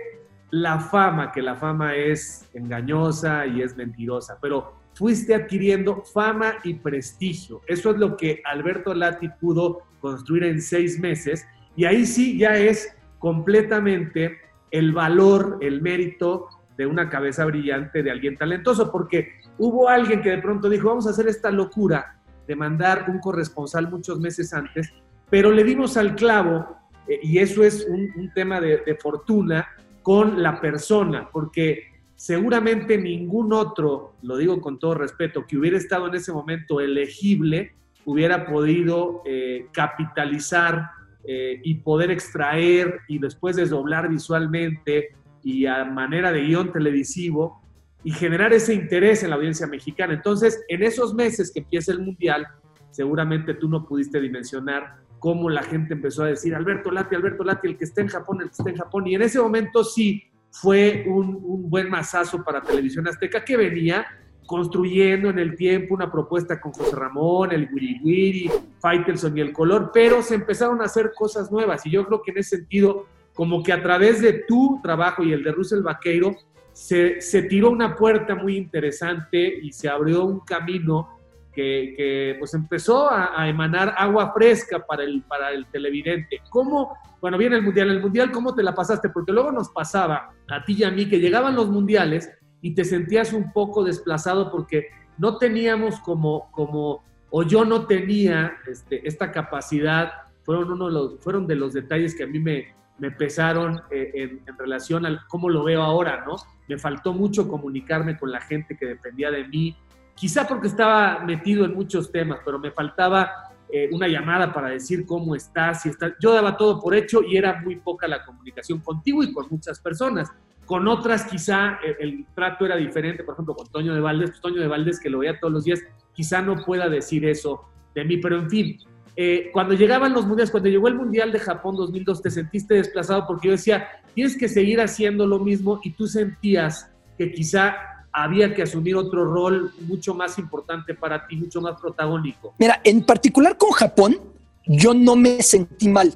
[0.49, 6.75] la fama, que la fama es engañosa y es mentirosa, pero fuiste adquiriendo fama y
[6.75, 7.61] prestigio.
[7.67, 12.57] Eso es lo que Alberto Lati pudo construir en seis meses y ahí sí ya
[12.57, 14.39] es completamente
[14.71, 20.29] el valor, el mérito de una cabeza brillante, de alguien talentoso, porque hubo alguien que
[20.29, 24.93] de pronto dijo, vamos a hacer esta locura de mandar un corresponsal muchos meses antes
[25.29, 29.67] pero le dimos al clavo, eh, y eso es un, tema de, fortuna,
[30.01, 31.83] con la persona, porque
[32.15, 37.73] seguramente ningún otro, lo digo con todo respeto, que hubiera estado en ese momento elegible,
[38.05, 40.91] hubiera podido eh, capitalizar
[41.25, 45.09] eh, y poder extraer y después desdoblar visualmente
[45.43, 47.62] y a manera de guion televisivo
[48.04, 50.13] y generar ese interés en la audiencia mexicana.
[50.13, 52.47] Entonces, en esos meses que empieza el Mundial,
[52.91, 57.67] seguramente tú no pudiste dimensionar cómo la gente empezó a decir, Alberto Lati, Alberto Lati,
[57.67, 59.08] el que está en Japón, el que está en Japón.
[59.08, 64.06] Y en ese momento sí fue un, buen masazo para Televisión Azteca que venía
[64.45, 69.52] construyendo en el tiempo una propuesta con José Ramón, el Wiri Wiri, Faitelson y el
[69.52, 73.06] color, pero se empezaron a hacer cosas nuevas y yo creo que en ese sentido,
[73.38, 76.36] como que a través de tu trabajo y el de Russell Vaqueiro,
[76.73, 81.08] se, se tiró una puerta muy interesante y se abrió un camino
[81.54, 86.41] que, pues empezó a, emanar agua fresca para el, para el televidente.
[86.50, 89.10] ¿Cómo, bueno, viene el Mundial, el Mundial, ¿cómo te la pasaste?
[89.10, 92.86] Porque luego nos pasaba a ti y a mí que llegaban los Mundiales y te
[92.86, 94.88] sentías un poco desplazado porque
[95.19, 100.12] no teníamos como, como o yo no tenía este, esta capacidad,
[100.43, 104.12] fueron, uno de los, fueron de los detalles que a mí me, me pesaron eh,
[104.45, 106.36] en, relación a cómo lo veo ahora, ¿no?
[106.67, 109.75] Me faltó mucho comunicarme con la gente que dependía de mí,
[110.15, 113.31] quizá porque estaba metido en muchos temas, pero me faltaba
[113.69, 116.13] eh, una llamada para decir cómo estás, si estás.
[116.19, 119.79] Yo daba todo por hecho y era muy poca la comunicación contigo y con muchas
[119.79, 120.31] personas.
[120.65, 124.41] Con otras quizá eh, el, trato era diferente, por ejemplo, con Toño de Valdés, pues,
[124.41, 125.81] Toño de Valdés que lo veía todos los días,
[126.13, 128.77] quizá no pueda decir eso de mí, pero en fin,
[129.19, 133.25] eh, cuando llegaban los mundiales, cuando llegó el Mundial de Japón 2002, te sentiste desplazado
[133.25, 137.75] porque yo decía, tienes que seguir haciendo lo mismo y tú sentías que quizá
[138.12, 142.53] había que asumir otro rol mucho más importante para ti, mucho más protagónico?
[142.60, 144.19] Mira, en particular con Japón,
[144.67, 146.13] yo no me sentí mal,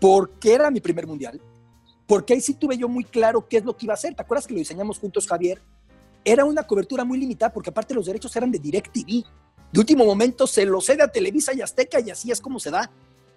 [0.00, 1.40] porque era mi primer mundial,
[2.08, 4.16] porque ahí sí tuve yo muy claro qué es lo que iba a hacer.
[4.16, 5.62] ¿Te acuerdas que lo diseñamos juntos, Javier?
[6.24, 9.24] Era una cobertura muy limitada, porque aparte los derechos eran de DirecTV.
[9.72, 12.70] De último momento se lo cede a Televisa y Azteca, y así es como se
[12.70, 12.90] da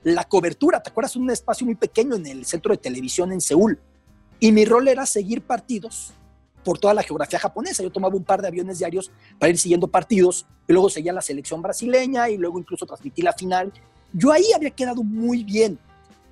[0.03, 0.83] la cobertura.
[0.83, 1.15] ¿Te acuerdas?
[1.15, 3.79] Un espacio muy pequeño en el centro de televisión en Seúl.
[4.39, 6.13] Y mi rol era seguir partidos
[6.65, 7.83] por toda la geografía japonesa.
[7.83, 11.21] Yo tomaba un par de aviones diarios para ir siguiendo partidos y luego seguía la
[11.21, 13.71] selección brasileña y luego incluso transmití la final.
[14.11, 15.79] Yo ahí había quedado muy bien.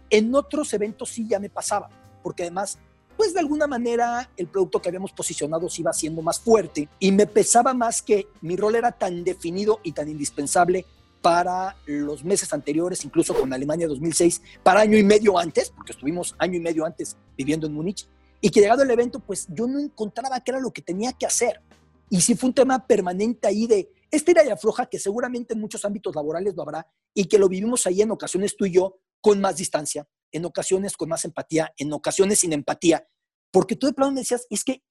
[0.09, 1.89] En otros eventos sí ya me pasaba,
[2.21, 2.77] porque además,
[3.15, 7.11] pues de alguna manera el producto que habíamos posicionado se iba siendo más fuerte y
[7.11, 10.85] me pesaba más que mi rol era tan definido y tan indispensable
[11.21, 16.35] para los meses anteriores, incluso con Alemania 2006, para año y medio antes, porque estuvimos
[16.37, 18.07] año y medio antes viviendo en Múnich,
[18.41, 21.25] y que llegado el evento, pues yo no encontraba qué era lo que tenía que
[21.25, 21.61] hacer.
[22.09, 25.61] Y sí fue un tema permanente ahí de este ira y afloja que seguramente en
[25.61, 28.97] muchos ámbitos laborales lo habrá y que lo vivimos ahí en ocasiones tú y yo
[29.21, 33.07] con más distancia, en ocasiones con más empatía, en ocasiones sin empatía.
[33.51, 34.83] Porque tú de plano me decías, es que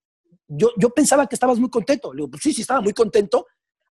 [0.48, 2.12] yo, yo pensaba que estabas muy contento.
[2.12, 3.46] Le digo, pues sí, sí, estaba muy contento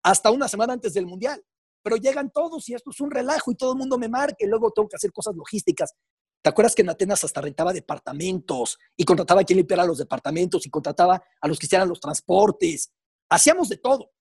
[0.03, 1.43] hasta una semana antes del Mundial.
[1.81, 4.47] Pero llegan todos y esto es un relajo y todo el mundo me marca y
[4.47, 5.93] luego tengo que hacer cosas logísticas.
[6.41, 10.65] ¿Te acuerdas que en Atenas hasta rentaba departamentos y contrataba a quien limpiara los departamentos
[10.65, 12.91] y contrataba a los que hicieran los transportes?
[13.29, 14.11] Hacíamos de todo.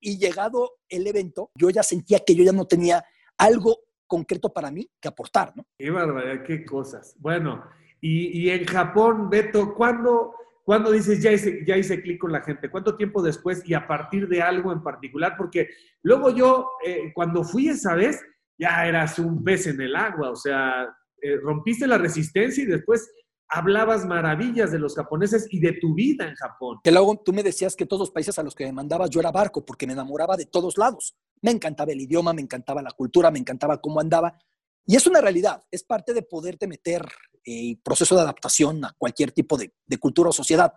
[0.00, 3.04] Y llegado el evento, yo ya sentía que yo ya no tenía
[3.38, 3.80] algo
[4.14, 5.66] concreto para mí que aportar, ¿no?
[5.76, 7.16] Qué barbaridad, qué cosas.
[7.18, 7.64] Bueno,
[8.00, 12.70] y, en Japón, Beto, ¿cuándo, ¿cuándo dices ya hice, ya hice clic con la gente?
[12.70, 15.34] ¿Cuánto tiempo después y a partir de algo en particular?
[15.36, 15.68] Porque
[16.02, 18.22] luego yo, eh, cuando fui esa vez,
[18.56, 23.10] ya eras un pez en el agua, o sea, eh, rompiste la resistencia y después
[23.48, 26.78] hablabas maravillas de los japoneses y de tu vida en Japón.
[26.82, 29.20] Que luego tú me decías que todos los países a los que me mandabas yo
[29.20, 31.16] era barco porque me enamoraba de todos lados.
[31.42, 34.38] Me encantaba el idioma, me encantaba la cultura, me encantaba cómo andaba.
[34.86, 37.06] Y es una realidad, es parte de poderte meter
[37.44, 40.72] eh, proceso de adaptación a cualquier tipo de, cultura o sociedad.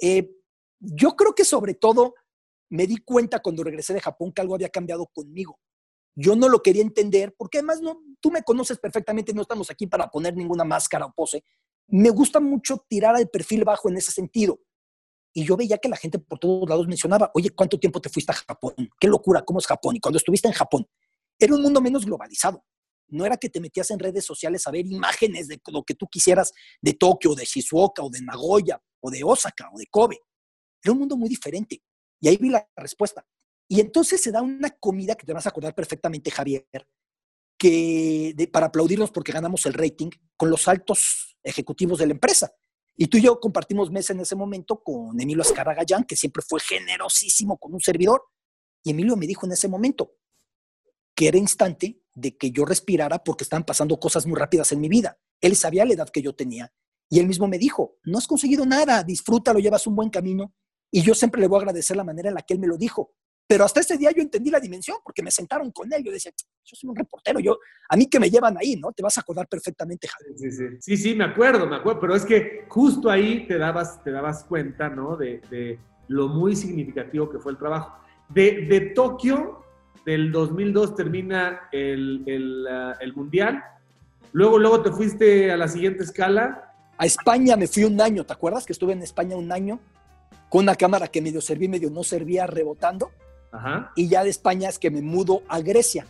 [0.00, 0.30] Eh,
[0.80, 2.14] yo creo que sobre todo
[2.70, 5.58] me di cuenta cuando regresé de Japón que algo había cambiado conmigo.
[6.14, 9.86] Yo no lo quería entender porque además no, tú me conoces perfectamente, no estamos aquí
[9.86, 11.44] para poner ninguna máscara o pose
[11.88, 14.60] me gusta mucho tirar al perfil bajo en ese sentido.
[15.34, 18.32] Y yo veía que la gente por todos lados mencionaba, oye, ¿cuánto tiempo te fuiste
[18.32, 18.74] a Japón?
[18.98, 19.96] Qué locura, ¿cómo es Japón?
[19.96, 20.86] Y cuando estuviste en Japón,
[21.38, 22.64] era un mundo menos globalizado.
[23.08, 26.06] No era que te metías en redes sociales a ver imágenes de lo que tú
[26.08, 30.18] quisieras de Tokio, de Shizuoka, o de Nagoya, o de Osaka, o de Kobe.
[30.82, 31.82] Era un mundo muy diferente.
[32.20, 33.24] Y ahí vi la respuesta.
[33.68, 36.66] Y entonces se da una comida que te vas a acordar perfectamente, Javier,
[37.58, 42.52] que para aplaudirnos porque ganamos el rating con los altos ejecutivos de la empresa.
[42.96, 46.60] Y tú y yo compartimos mesa en ese momento con Emilio Azcarragayán, que siempre fue
[46.60, 48.24] generosísimo con un servidor.
[48.82, 50.14] Y Emilio me dijo en ese momento
[51.14, 54.88] que era instante de que yo respirara porque estaban pasando cosas muy rápidas en mi
[54.88, 55.18] vida.
[55.40, 56.72] Él sabía la edad que yo tenía.
[57.10, 60.54] Y él mismo me dijo, no has conseguido nada, disfrútalo, llevas un buen camino.
[60.90, 62.76] Y yo siempre le voy a agradecer la manera en la que él me lo
[62.76, 63.14] dijo.
[63.48, 66.04] Pero hasta ese día yo entendí la dimensión porque me sentaron con él.
[66.04, 67.58] Yo decía, yo soy un reportero, yo,
[67.88, 68.92] a mí que me llevan ahí, ¿no?
[68.92, 70.38] Te vas a acordar perfectamente, Javier.
[70.38, 74.04] Sí, sí, sí, sí, me acuerdo, me acuerdo, pero es que justo ahí te dabas,
[74.04, 75.16] te dabas cuenta, ¿no?
[75.16, 77.96] De, de lo muy significativo que fue el trabajo.
[78.28, 79.64] De, de Tokio,
[80.04, 83.64] del 2002 termina el, el, uh, el Mundial.
[84.32, 86.74] Luego, luego te fuiste a la siguiente escala.
[86.98, 89.80] A España me fui un año, ¿te acuerdas que estuve en España un año?
[90.50, 93.10] Con una cámara que medio serví, medio no servía, rebotando
[93.96, 96.06] y ya de España es que me mudo a Grecia.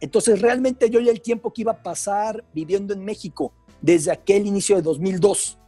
[0.00, 4.46] Entonces, realmente yo ya el tiempo que iba a pasar viviendo en México desde aquel
[4.46, 5.58] inicio de 2002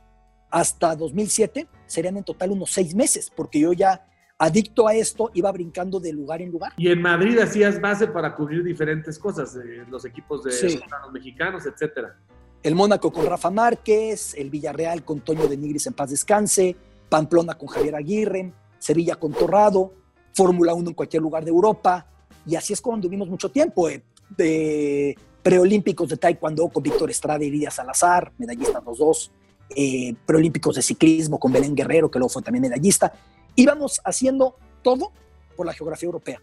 [0.51, 4.07] hasta 2007 serían en total unos seis meses, porque yo ya
[4.39, 6.73] adicto a esto iba brincando de lugar en lugar.
[6.77, 11.67] Y en Madrid hacías base para cubrir diferentes cosas, eh, los equipos de los mexicanos,
[11.67, 12.17] etcétera.
[12.63, 16.77] El Mónaco con Rafa Márquez, el Villarreal con Toño de Nigris en paz descanse,
[17.09, 19.93] Pamplona con Javier Aguirre, Sevilla con Torrado,
[20.39, 22.07] Fórmula 1 en cualquier lugar de Europa.
[22.47, 23.89] Y así es como anduvimos mucho tiempo.
[23.89, 24.05] Eh,
[24.37, 29.33] de preolímpicos de taekwondo con Víctor Estrada y Lidia Salazar, medallistas los dos.
[29.75, 33.13] Eh, preolímpicos de ciclismo con Belén Guerrero, que luego fue también medallista.
[33.57, 35.13] Íbamos haciendo todo
[35.57, 36.41] por la geografía europea.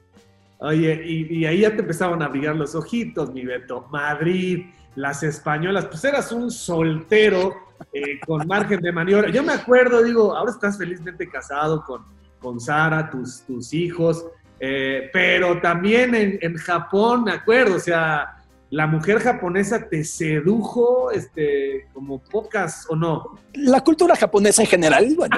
[0.59, 3.87] Oye, y, ahí ya te empezaban a brillar los ojitos, mi Beto.
[3.91, 7.53] Madrid, las españolas, pues eras un soltero
[7.93, 9.29] eh, con margen de maniobra.
[9.31, 12.14] Yo me acuerdo, digo, ahora estás felizmente casado con,
[12.45, 14.23] con Sara, tus, tus hijos,
[14.59, 18.37] eh, pero también en, Japón, me acuerdo, o sea,
[18.69, 23.39] la mujer japonesa te sedujo este, como pocas o no.
[23.55, 25.37] La cultura japonesa en general, bueno,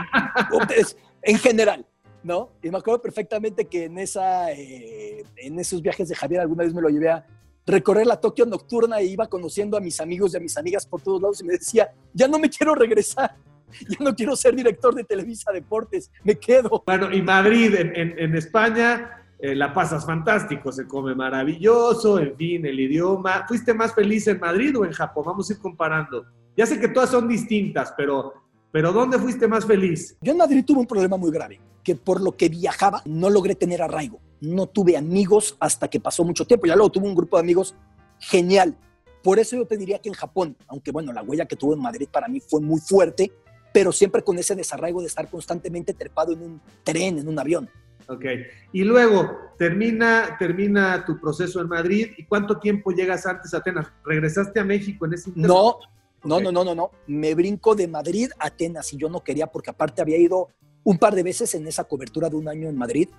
[1.22, 1.86] en general,
[2.24, 2.50] ¿no?
[2.62, 6.74] Y me acuerdo perfectamente que en, esa, eh, en esos viajes de Javier alguna vez
[6.74, 7.26] me lo llevé a
[7.66, 11.02] recorrer la Tokio nocturna e iba conociendo a mis amigos y a mis amigas por
[11.02, 13.34] todos lados y me decía, ya no me quiero regresar.
[13.90, 16.84] yo no quiero ser director de Televisa Deportes, me quedo.
[16.86, 22.80] Bueno, y Madrid, en, España, eh, la pasas fantástico, se come maravilloso, en fin, el
[22.80, 23.46] idioma.
[23.48, 25.24] ¿Fuiste más feliz en Madrid o en Japón?
[25.26, 26.26] Vamos a ir comparando.
[26.56, 28.34] Ya sé que todas son distintas, pero,
[28.72, 30.18] pero ¿dónde fuiste más feliz?
[30.22, 33.56] Yo en Madrid tuve un problema muy grave, que por lo que viajaba no logré
[33.56, 34.20] tener arraigo.
[34.40, 36.68] No tuve amigos hasta que pasó mucho tiempo.
[36.68, 37.76] Ya luego tuve un grupo de amigos
[38.20, 38.76] genial.
[39.24, 41.82] Por eso yo te diría que en Japón, aunque bueno, la huella que tuve en
[41.82, 43.32] Madrid para mí fue muy fuerte,
[43.74, 47.70] pero siempre con ese desarraigo de estar constantemente trepado en un tren, en un avión.
[48.08, 48.26] Ok.
[48.72, 52.12] Y luego, termina, termina tu proceso en Madrid.
[52.18, 53.88] ¿Y cuánto tiempo llegas antes a Atenas?
[54.06, 55.80] ¿Regresaste a México en ese No,
[56.24, 56.92] no, no, no, no, no.
[57.08, 60.50] Me brinco de Madrid a Atenas y yo no quería porque aparte había ido
[60.84, 63.10] un par de veces en esa cobertura de un año en Madrid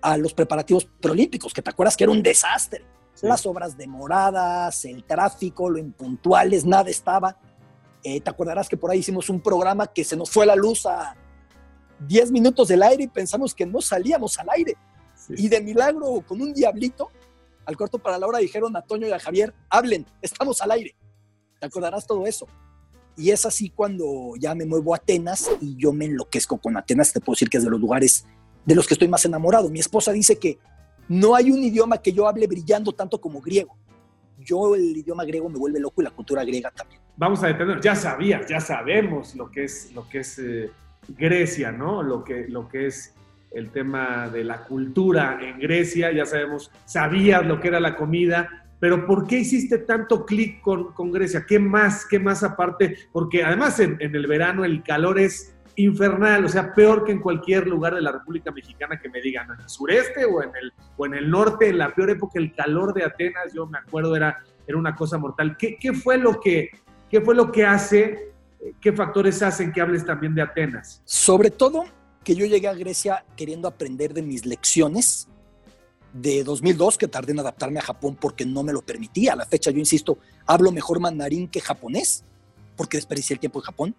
[0.00, 2.84] a los preparativos preolímpicos, que te acuerdas que era un desastre.
[3.20, 7.38] Las obras demoradas, el tráfico, lo impuntuales, nada estaba.
[8.04, 10.86] Eh, te acordarás que por ahí hicimos un programa que se nos fue la luz
[10.86, 11.16] a
[12.06, 14.76] 10 minutos del aire y pensamos que no salíamos al aire.
[15.28, 17.10] Y de milagro, con un diablito,
[17.64, 20.96] al corto para la hora dijeron a Toño y a Javier, hablen, estamos al aire.
[21.60, 22.46] Te acordarás todo eso.
[23.16, 27.12] Y es así cuando ya me muevo a Atenas y yo me enloquezco con Atenas.
[27.12, 28.24] Te puedo decir que es de los lugares
[28.64, 29.68] de los que estoy más enamorado.
[29.68, 30.58] Mi esposa dice que
[31.08, 33.76] no hay un idioma que yo hable brillando tanto como griego.
[34.38, 37.01] Yo el idioma griego me vuelve loco y la cultura griega también.
[37.16, 40.70] Vamos a detener, ya sabías, ya sabemos lo que es, lo que es eh,
[41.08, 42.02] Grecia, ¿no?
[42.02, 43.14] Lo que, lo que es
[43.50, 48.48] el tema de la cultura en Grecia, ya sabemos, sabías lo que era la comida,
[48.80, 51.44] pero ¿por qué hiciste tanto clic con, con, Grecia?
[51.46, 52.06] ¿Qué más?
[52.06, 52.96] ¿Qué más aparte?
[53.12, 57.20] Porque además en, en, el verano el calor es infernal, o sea, peor que en
[57.20, 60.72] cualquier lugar de la República Mexicana que me digan, en el sureste o en el,
[60.96, 64.16] o en el norte, en la peor época, el calor de Atenas, yo me acuerdo,
[64.16, 65.56] era, era una cosa mortal.
[65.56, 66.70] ¿Qué, qué fue lo que,
[67.12, 68.32] qué fue lo que hace,
[68.80, 71.02] qué factores hacen que hables también de Atenas?
[71.04, 71.84] Sobre todo
[72.24, 75.28] que yo llegué a Grecia queriendo aprender de mis lecciones
[76.14, 79.34] de 2002, que tardé en adaptarme a Japón porque no me lo permitía.
[79.34, 82.24] A la fecha, yo insisto, hablo mejor mandarín que japonés,
[82.76, 83.94] porque desperdicié el tiempo en Japón.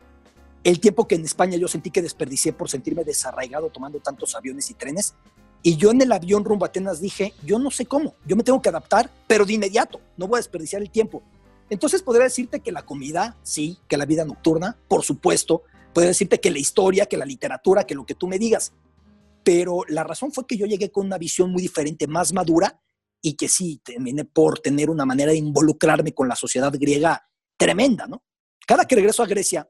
[0.64, 4.72] El tiempo que en España yo sentí que desperdicié por sentirme desarraigado tomando tantos aviones
[4.72, 5.14] y trenes.
[5.62, 8.44] Y yo en el avión rumbo a Atenas dije, yo no sé cómo, yo me
[8.44, 11.22] tengo que adaptar, pero de inmediato, no voy a desperdiciar el tiempo.
[11.74, 16.40] Entonces podría decirte que la comida, sí, que la vida nocturna, por supuesto, podría decirte
[16.40, 18.74] que la historia, que la literatura, que lo que tú me digas,
[19.44, 22.80] pero la razón fue que yo llegué con una visión muy diferente, más madura,
[23.24, 28.06] y que sí, terminé por tener una manera de involucrarme con la sociedad griega tremenda,
[28.06, 28.24] ¿no?
[28.68, 29.68] Cada que regreso a Grecia,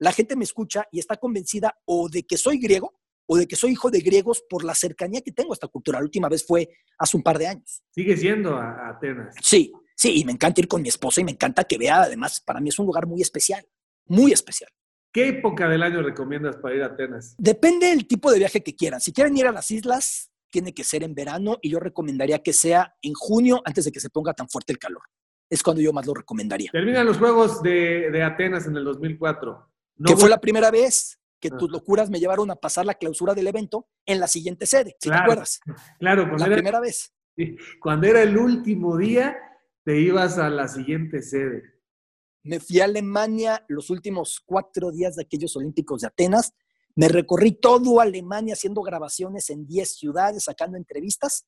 [0.00, 3.54] la gente me escucha y está convencida o de que soy griego o de que
[3.54, 6.00] soy hijo de griegos por la cercanía que tengo a esta cultura.
[6.00, 7.80] La última vez fue hace un par de años.
[7.92, 9.36] Sigue siendo a Atenas.
[9.40, 12.40] Sí, sí, y me encanta ir con mi esposa y me encanta que vea, además,
[12.40, 13.66] para mí es un lugar muy especial,
[14.06, 14.70] muy especial.
[15.12, 17.36] ¿Qué época del año recomiendas para ir a Atenas?
[17.38, 19.00] Depende del tipo de viaje que quieran.
[19.00, 22.52] Si quieren ir a las islas, tiene que ser en verano y yo recomendaría que
[22.52, 25.02] sea en junio antes de que se ponga tan fuerte el calor.
[25.48, 26.70] Es cuando yo más lo recomendaría.
[26.72, 29.70] Terminan los Juegos de, de Atenas en el 2004.
[29.96, 33.34] No que fue la primera vez que tus locuras me llevaron a pasar la clausura
[33.34, 35.60] del evento en la siguiente sede, si claro, te acuerdas.
[35.98, 37.12] Claro, la era, primera vez.
[37.80, 39.36] Cuando era el último día,
[39.84, 41.62] te ibas a la siguiente sede.
[42.42, 46.52] Me fui a Alemania los últimos cuatro días de aquellos Olímpicos de Atenas.
[46.94, 51.46] Me recorrí todo Alemania haciendo grabaciones en 10 ciudades, sacando entrevistas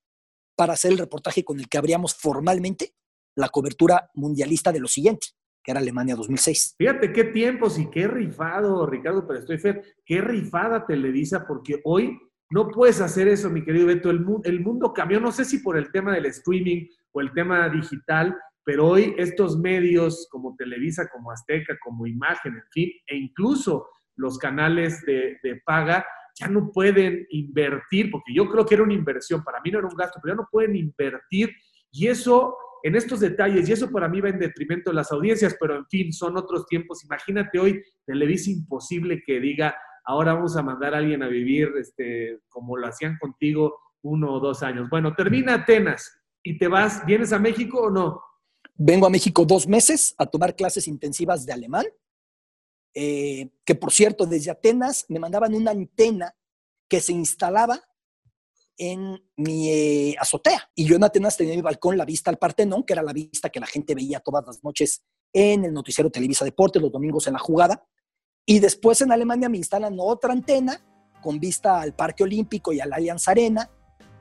[0.55, 2.95] para hacer el reportaje con el que abríamos formalmente
[3.35, 5.29] la cobertura mundialista de lo siguiente,
[5.63, 6.77] que era Alemania 2006.
[6.79, 12.19] Fíjate qué tiempos y qué rifado, Ricardo pero estoy fe, qué rifada Televisa, porque hoy
[12.51, 14.11] no puedes hacer eso, mi querido Beto.
[14.11, 16.87] El, el mundo cambió, no sé si por el tema del streaming
[17.21, 22.91] el tema digital, pero hoy estos medios como Televisa, como Azteca, como Imagen, en fin,
[23.07, 26.05] e incluso los canales de, de, paga
[26.39, 29.89] ya no pueden invertir, porque yo creo que era una inversión, para mí no era
[29.89, 31.51] un gasto, pero ya no pueden invertir
[31.93, 35.57] y eso en estos detalles, y eso para mí va en detrimento de las audiencias,
[35.59, 37.05] pero en fin, son otros tiempos.
[37.05, 39.75] Imagínate hoy, Televisa imposible que diga,
[40.05, 44.41] ahora vamos a mandar a alguien a vivir este, como lo hacían contigo uno o
[44.41, 44.89] dos años.
[44.89, 46.16] Bueno, termina Atenas
[46.47, 48.23] y te vas, ¿vienes a México o no?
[48.77, 51.87] Vengo a México dos meses a tomar clases intensivas de alemán,
[52.95, 56.37] eh, que por cierto, desde Atenas me mandaban una antena
[56.89, 57.83] que se instalaba
[58.79, 60.71] en mi eh, azotea.
[60.77, 63.51] Y yo en Atenas tenía mi balcón la vista al Partenón, que era la vista
[63.51, 67.33] que la gente veía todas las noches en el noticiero Televisa Deportes, los domingos en
[67.33, 67.85] la jugada.
[68.45, 70.81] Y después en Alemania me instalan otra antena
[71.21, 73.69] con vista al Parque Olímpico y a la Allianz Arena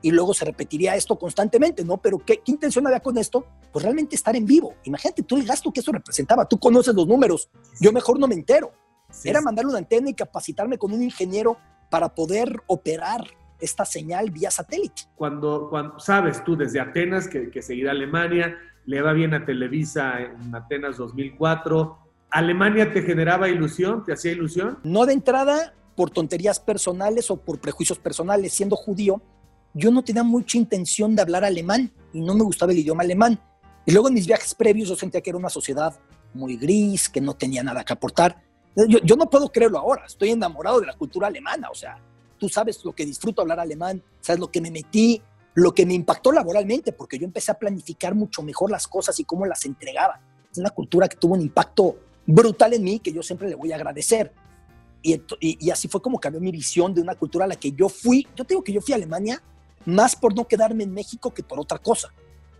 [0.02, 1.98] y luego se repetiría esto constantemente, ¿no?
[1.98, 3.46] Pero ¿qué, ¿qué, intención había con esto?
[3.72, 4.74] Pues realmente estar en vivo.
[4.84, 6.46] Imagínate tú el gasto que eso representaba.
[6.46, 7.50] Tú conoces los números.
[7.80, 8.72] Yo mejor no me entero.
[9.10, 11.56] Sí, Era mandar una antena y capacitarme con un ingeniero
[11.90, 13.24] para poder operar
[13.60, 15.02] esta señal vía satélite.
[15.14, 20.20] Cuando, cuando sabes tú desde Atenas que, que seguirá Alemania, le va bien a Televisa
[20.20, 21.98] en Atenas 2004.
[22.30, 24.04] ¿Alemania te generaba ilusión?
[24.04, 24.78] ¿Te hacía ilusión?
[24.84, 28.52] No de entrada por tonterías personales o por prejuicios personales.
[28.52, 29.22] Siendo judío,
[29.76, 33.38] yo no tenía mucha intención de hablar alemán y no me gustaba el idioma alemán.
[33.84, 35.94] Y luego en mis viajes previos yo sentía que era una sociedad
[36.32, 38.42] muy gris, que no tenía nada que aportar.
[38.74, 41.98] Yo, yo, no puedo creerlo ahora, estoy enamorado de la cultura alemana, o sea,
[42.38, 45.22] tú sabes lo que disfruto hablar alemán, sabes lo que me metí,
[45.54, 49.24] lo que me impactó laboralmente, porque yo empecé a planificar mucho mejor las cosas y
[49.24, 50.20] cómo las entregaba.
[50.50, 51.96] Es una cultura que tuvo un impacto
[52.26, 54.32] brutal en mí que yo siempre le voy a agradecer.
[55.02, 57.72] Y, y, y así fue como cambió mi visión de una cultura a la que
[57.72, 58.26] yo fui.
[58.34, 59.42] Yo tengo que yo fui a Alemania
[59.86, 62.12] más por no quedarme en México que por otra cosa.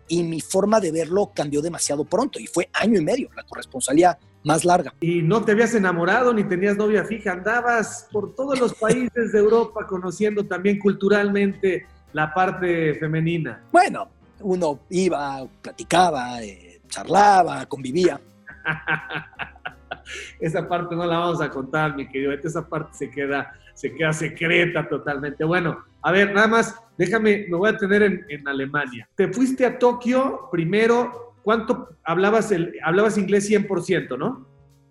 [0.08, 4.18] Y mi forma de verlo cambió demasiado pronto y fue año y medio, la corresponsalía
[4.44, 4.94] más larga.
[5.00, 9.38] Y no te habías enamorado ni tenías novia fija, andabas por todos los países de
[9.38, 13.64] Europa conociendo también culturalmente la parte femenina.
[13.72, 14.08] Bueno,
[14.40, 18.20] uno iba, platicaba, eh, charlaba, convivía.
[20.40, 22.32] esa parte no la vamos a contar, mi querido.
[22.32, 25.44] Esa parte se queda, se queda secreta totalmente.
[25.44, 29.08] Bueno, a ver, nada más, déjame, me voy a tener en, Alemania.
[29.16, 31.34] Te fuiste a Tokio primero.
[31.42, 34.46] ¿Cuánto hablabas, el, hablabas inglés 100%, no?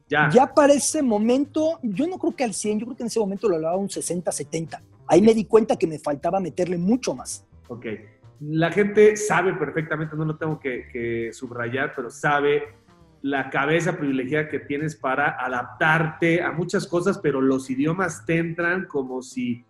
[0.10, 0.30] Ya.
[0.30, 3.22] Ya para ese momento, yo no creo que al 100, yo creo que en ese
[3.22, 4.84] momento lo hablaba un 60, 70.
[5.08, 7.48] Ahí me di cuenta que me faltaba meterle mucho más.
[7.70, 7.86] Ok.
[8.42, 12.76] La gente sabe perfectamente, no lo tengo que, subrayar, pero sabe
[13.22, 18.86] la cabeza privilegiada que tienes para adaptarte a muchas cosas, pero los idiomas te entran
[18.86, 19.64] como si,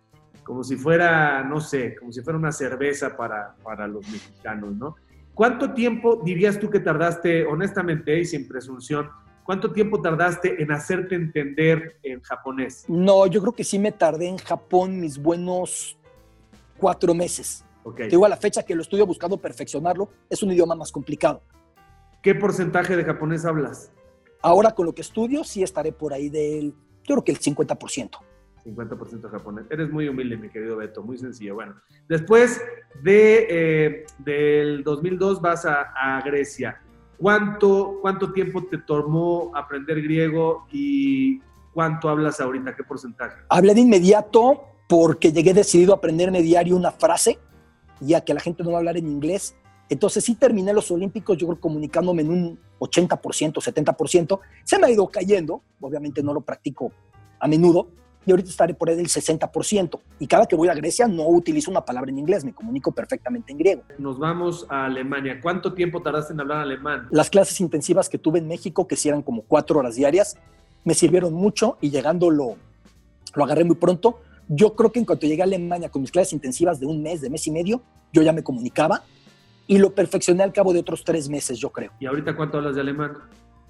[0.46, 4.94] como si fuera, no sé, como si fuera una cerveza para, para los mexicanos, ¿no?
[5.34, 9.10] ¿Cuánto tiempo dirías tú que tardaste, honestamente y sin presunción,
[9.42, 12.84] cuánto tiempo tardaste en hacerte entender en japonés?
[12.86, 15.98] No, yo creo que sí me tardé en Japón mis buenos
[16.78, 17.64] cuatro meses.
[17.82, 18.08] Okay.
[18.08, 21.42] Digo, a la fecha que lo estudio buscando perfeccionarlo, es un idioma más complicado.
[22.22, 23.90] ¿Qué porcentaje de japonés hablas?
[24.42, 26.70] Ahora con lo que estudio, sí estaré por ahí del,
[27.02, 28.10] yo creo que el 50%.
[28.66, 29.66] 50% japonés.
[29.70, 31.54] Eres muy humilde, mi querido Beto, muy sencillo.
[31.54, 31.76] Bueno,
[32.08, 32.60] después
[33.02, 36.80] de, eh, del 2002 vas a, a, Grecia.
[37.18, 41.40] ¿Cuánto, ¿Cuánto tiempo te tomó aprender griego y
[41.72, 42.76] cuánto hablas ahorita?
[42.76, 43.36] ¿Qué porcentaje?
[43.48, 47.38] Hablé de inmediato porque llegué decidido a aprenderme diario una frase
[48.00, 49.54] ya que la gente no va a hablar en inglés.
[49.88, 53.18] Entonces sí terminé los Olímpicos, yo creo, comunicándome en un 80%,
[53.54, 54.40] 70%.
[54.64, 56.92] Se me ha ido cayendo, obviamente no lo practico
[57.38, 57.88] a menudo,
[58.26, 60.00] y ahorita estaré por ahí del 60%.
[60.18, 63.52] Y cada que voy a Grecia no utilizo una palabra en inglés, me comunico perfectamente
[63.52, 63.82] en griego.
[63.98, 65.40] Nos vamos a Alemania.
[65.40, 67.06] ¿Cuánto tiempo tardaste en hablar alemán?
[67.10, 70.36] Las clases intensivas que tuve en México, que si eran como cuatro horas diarias,
[70.84, 72.56] me sirvieron mucho y llegando lo,
[73.34, 74.20] lo agarré muy pronto.
[74.48, 77.20] Yo creo que en cuanto llegué a Alemania con mis clases intensivas de un mes,
[77.20, 79.04] de mes y medio, yo ya me comunicaba
[79.68, 81.92] y lo perfeccioné al cabo de otros tres meses, yo creo.
[82.00, 83.12] ¿Y ahorita cuánto hablas de alemán?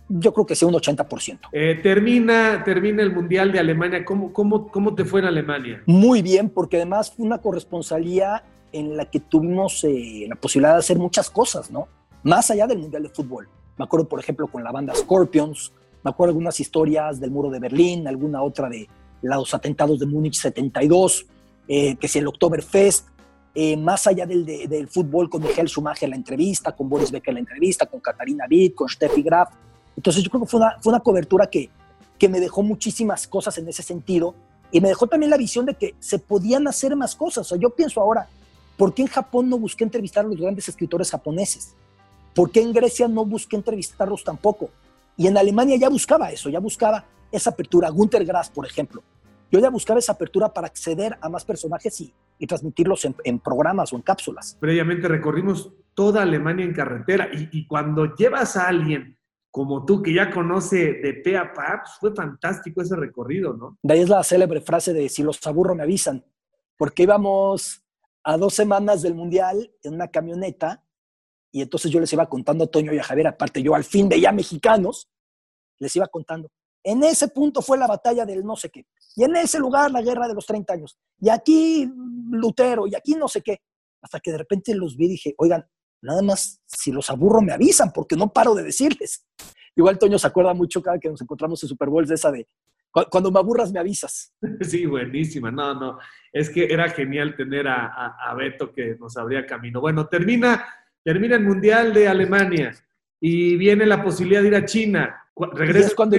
[0.09, 1.49] Yo creo que sea un 80%.
[1.53, 4.05] Eh, termina, termina el Mundial de Alemania.
[4.05, 5.83] ¿Cómo, cómo, ¿Cómo te fue en Alemania?
[5.87, 10.79] Muy bien, porque además fue una corresponsalía en la que tuvimos eh, la posibilidad de
[10.79, 11.89] hacer muchas cosas, ¿no?
[12.23, 13.49] Más allá del Mundial de Fútbol.
[13.77, 17.59] Me acuerdo, por ejemplo, con la banda Scorpions, me acuerdo algunas historias del muro de
[17.59, 18.89] Berlín, alguna otra de
[19.23, 21.27] los atentados de Múnich 72,
[21.69, 23.09] eh, que si el Oktoberfest,
[23.55, 27.41] eh, más allá del, del, fútbol, con Michael Schumacher la entrevista, con Boris Becker la
[27.41, 29.49] entrevista, con Katarina Witt, con Steffi Graf.
[29.97, 31.71] Entonces yo creo que fue una, fue una cobertura que,
[32.19, 34.35] que me dejó muchísimas cosas en ese sentido
[34.71, 37.47] y me dejó también la visión de que se podían hacer más cosas.
[37.47, 38.29] O sea, yo pienso ahora,
[38.77, 41.75] ¿por qué en Japón no busqué entrevistar a los grandes escritores japoneses?
[42.35, 44.71] ¿Por qué en Grecia no busqué entrevistarlos tampoco?
[45.17, 47.89] Y en Alemania ya buscaba eso, ya buscaba esa apertura.
[47.89, 49.03] Gunter Grass, por ejemplo,
[49.51, 53.93] yo ya buscaba esa apertura para acceder a más personajes y, y transmitirlos en, programas
[53.93, 54.57] o en cápsulas.
[54.61, 59.16] Previamente recorrimos toda Alemania en carretera y, cuando llevas a alguien
[59.57, 63.79] como tú que ya conoce de pe a pa, pues fue fantástico ese recorrido, ¿no?
[63.83, 66.23] De ahí es la célebre frase de si los aburro me avisan,
[66.77, 67.83] porque íbamos
[68.23, 70.85] a dos semanas del Mundial en una camioneta
[71.51, 74.11] y entonces yo les iba contando a Toño y a Javier, aparte yo al fin
[74.11, 75.09] de ya mexicanos,
[75.79, 76.51] les iba contando,
[76.85, 78.85] en ese punto fue la batalla del no sé qué.
[79.15, 80.99] Y en ese lugar la guerra de los 30 años.
[81.19, 81.91] Y aquí
[82.31, 83.63] Lutero, y aquí no sé qué.
[84.03, 85.67] Hasta que de repente los vi y dije, oigan,
[86.07, 89.27] nada más si los aburro me avisan, porque no paro de decirles.
[89.75, 92.49] Igual Toño se acuerda mucho cada que nos encontramos en Super Bowl de esa de,
[93.11, 94.33] cuando me aburras me avisas.
[94.63, 95.51] Sí, buenísima.
[95.51, 95.99] No, no.
[96.33, 99.81] Es que era genial tener a, a, Beto que nos abría camino.
[99.81, 100.65] Bueno, termina,
[101.03, 102.75] termina el Mundial de Alemania
[103.21, 105.23] y viene la posibilidad de ir a China.
[105.53, 106.17] Regresa cuando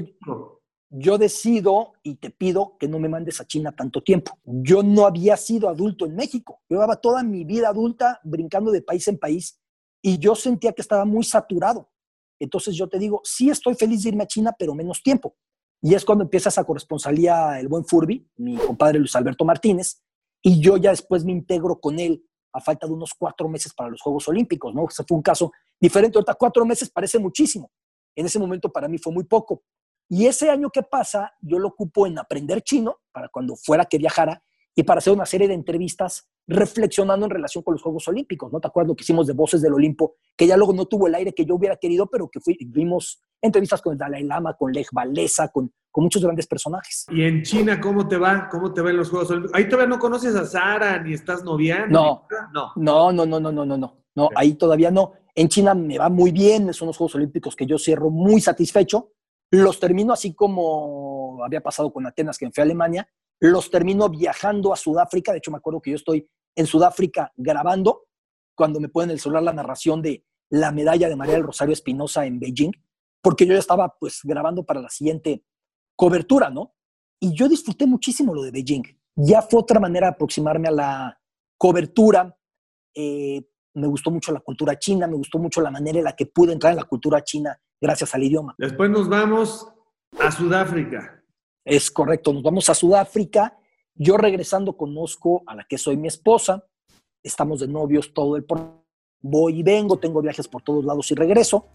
[0.89, 4.39] yo decido y te pido que no me mandes a China tanto tiempo.
[4.45, 6.61] Yo no había sido adulto en México.
[6.69, 9.59] Yo llevaba toda mi vida adulta brincando de país en país
[10.01, 11.89] y yo sentía que estaba muy saturado.
[12.39, 15.35] Entonces yo te digo, sí estoy feliz de irme a China, pero menos tiempo.
[15.81, 20.01] Y es cuando empieza esa corresponsalía el buen Furby, mi compadre Luis Alberto Martínez,
[20.41, 22.23] y yo ya después me integro con él
[22.53, 24.87] a falta de unos cuatro meses para los Juegos Olímpicos, ¿no?
[24.87, 26.17] Ese fue un caso diferente.
[26.17, 27.71] Ahorita cuatro meses parece muchísimo.
[28.15, 29.63] En ese momento para mí fue muy poco.
[30.09, 33.97] Y ese año que pasa, yo lo ocupo en aprender chino para cuando fuera que
[33.97, 34.43] viajara
[34.77, 38.53] y para hacer una serie de entrevistas reflexionando en relación con los Juegos Olímpicos.
[38.53, 40.17] ¿No te acuerdas lo que hicimos de Voces del Olimpo?
[40.37, 43.81] Que ya luego no tuvo el aire que yo hubiera querido, pero que vimos entrevistas
[43.81, 47.07] con el Dalai Lama, con Lech Walesa, con, con muchos grandes personajes.
[47.09, 48.47] ¿Y en China cómo te va?
[48.51, 49.57] ¿Cómo te va en los Juegos Olímpicos?
[49.57, 51.89] Ahí todavía no conoces a Sara, ni estás noviando.
[51.89, 52.27] No,
[52.75, 55.13] no, no, no, no, no, no, no, no, ahí todavía no.
[55.33, 59.13] En China me va muy bien, son los Juegos Olímpicos que yo cierro muy satisfecho
[59.51, 63.07] los termino así como había pasado con Atenas, que fui a Alemania,
[63.39, 65.31] los termino viajando a Sudáfrica.
[65.31, 68.05] De hecho, me acuerdo que yo estoy en Sudáfrica grabando
[68.55, 72.25] cuando me ponen el celular la narración de la medalla de María del Rosario Espinosa
[72.25, 72.71] en Beijing.
[73.21, 75.43] porque yo ya estaba pues grabando para la siguiente
[75.97, 76.75] cobertura, ¿no?
[77.19, 78.83] Y yo disfruté muchísimo lo de Beijing.
[79.15, 81.21] Ya fue otra manera de aproximarme a la
[81.57, 82.37] cobertura.
[82.95, 83.41] Eh,
[83.73, 86.53] me gustó mucho la cultura china, me gustó mucho la manera en la que pude
[86.53, 88.55] entrar en la cultura china gracias al idioma.
[88.57, 89.67] Después nos vamos
[90.19, 91.16] a Sudáfrica.
[91.67, 93.59] Es correcto, nos vamos a Sudáfrica.
[93.93, 96.63] Yo regresando conozco a la que soy mi esposa.
[97.21, 98.85] Estamos de novios todo el por
[99.21, 101.65] voy y vengo, tengo viajes por todos lados y regreso.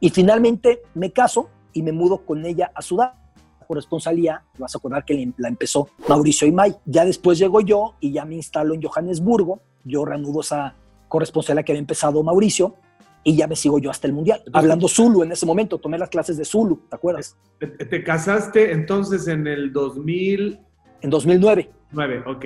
[0.00, 3.24] Y finalmente me caso y me mudo con ella a Sudáfrica
[3.66, 6.74] corresponsalía, vas a acordar que la empezó Mauricio y May.
[6.86, 9.60] Ya después llego yo y ya me instalo en Johannesburgo.
[9.84, 10.74] Yo reanudo esa
[11.06, 12.76] corresponsalía que había empezado Mauricio
[13.24, 14.42] y ya me sigo yo hasta el Mundial.
[14.52, 17.36] hablando Zulu en ese momento, tomé las clases de Zulu, ¿te acuerdas?
[17.58, 20.58] ¿Te, casaste entonces en el 2000?
[21.00, 21.70] En 2009.
[21.92, 22.44] 9, ok.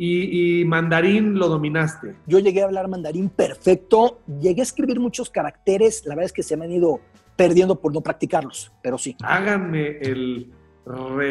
[0.00, 2.14] Y, y, mandarín lo dominaste.
[2.26, 6.44] Yo llegué a hablar mandarín perfecto, llegué a escribir muchos caracteres, la verdad es que
[6.44, 7.00] se me han ido
[7.34, 9.16] perdiendo por no practicarlos, pero sí.
[9.22, 10.52] Háganme el,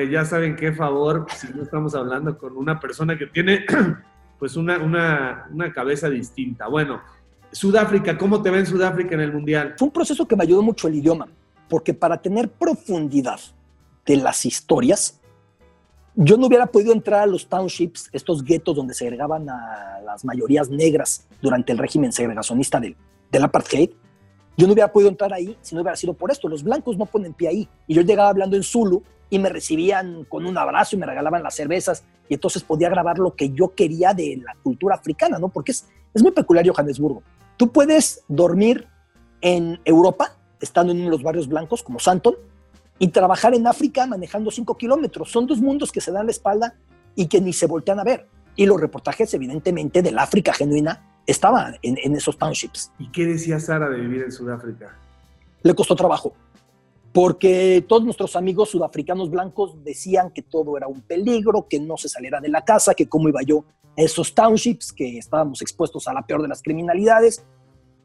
[0.09, 3.65] ya saben qué favor, si no estamos hablando con una persona que tiene
[4.39, 6.67] pues una, una, cabeza distinta.
[6.67, 7.01] Bueno,
[7.57, 9.73] Sudáfrica, ¿cómo te va en Sudáfrica en el Mundial?
[9.77, 11.27] Fue un proceso que me ayudó mucho el idioma,
[11.67, 13.39] porque para tener profundidad
[14.05, 15.19] de las historias,
[16.13, 20.69] yo no hubiera podido entrar a los townships, estos guetos donde segregaban a las mayorías
[20.69, 22.95] negras durante el régimen segregacionista del,
[23.31, 23.89] del apartheid.
[24.55, 26.47] Yo no hubiera podido entrar ahí si no hubiera sido por esto.
[26.47, 27.69] Los blancos no ponen pie ahí.
[27.87, 29.01] Y yo llegaba hablando en Zulu
[29.31, 33.17] y me recibían con un abrazo y me regalaban las cervezas y entonces podía grabar
[33.17, 35.49] lo que yo quería de la cultura africana, ¿no?
[35.49, 37.23] Porque es, es muy peculiar Johannesburgo.
[37.57, 38.87] Tú puedes dormir
[39.41, 42.35] en Europa, estando en uno de los barrios blancos como Santon,
[42.99, 45.31] y trabajar en África manejando cinco kilómetros.
[45.31, 46.75] Son dos mundos que se dan la espalda
[47.15, 48.27] y que ni se voltean a ver.
[48.55, 52.91] Y los reportajes, evidentemente, del África genuina estaban en, en esos townships.
[52.97, 54.97] ¿Y qué decía Sara de vivir en Sudáfrica?
[55.61, 56.33] Le costó trabajo
[57.17, 62.09] porque todos nuestros amigos sudafricanos blancos decían que todo era un peligro, que no se
[62.09, 63.65] saliera de la casa, que cómo iba yo
[63.97, 67.45] esos townships, que estábamos expuestos a la peor de las criminalidades.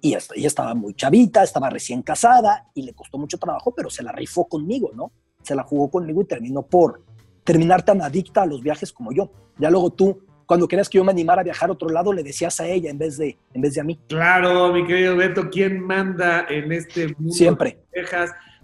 [0.00, 4.02] Y ella estaba muy chavita, estaba recién casada y le costó mucho trabajo, pero se
[4.02, 5.12] la rifó conmigo, ¿no?
[5.42, 7.04] Se la jugó conmigo y terminó por
[7.44, 9.30] terminar tan adicta a los viajes como yo.
[9.58, 12.24] Ya luego tú, cuando querías que yo me animara a viajar a otro lado, le
[12.24, 14.00] decías a ella en vez de, en vez de a mí.
[14.08, 17.32] Claro, mi querido Beto, ¿quién manda en este mundo?
[17.32, 17.84] Siempre.
[17.92, 18.04] De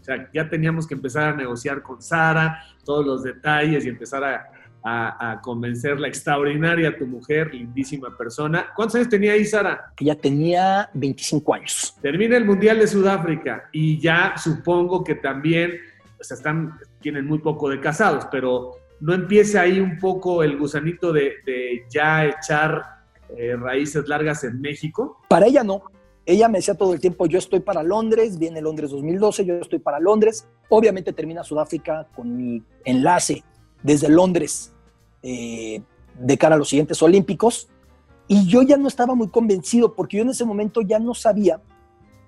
[0.08, 4.50] sea, ya teníamos que empezar a negociar con Sara todos los detalles y empezar a,
[4.88, 8.68] a, convencer la extraordinaria tu mujer, lindísima persona.
[8.74, 9.92] ¿Cuántos años tenía ahí Sara?
[9.98, 11.96] Ella tenía 25 años.
[12.00, 15.78] Termina el Mundial de Sudáfrica y ya supongo que también,
[16.16, 21.12] pues están, tienen muy poco de casados, pero no empieza ahí un poco el gusanito
[21.12, 22.98] de, de ya echar
[23.36, 25.18] eh, raíces largas en México?
[25.28, 25.82] Para ella no.
[26.24, 29.78] Ella me decía todo el tiempo, yo estoy para Londres, viene Londres 2012, yo estoy
[29.78, 30.46] para Londres.
[30.68, 33.42] Obviamente termina Sudáfrica con mi enlace
[33.82, 34.74] desde Londres
[35.22, 35.82] eh,
[36.18, 37.68] de cara a los siguientes Olímpicos.
[38.26, 41.60] Y yo ya no estaba muy convencido porque yo en ese momento ya no sabía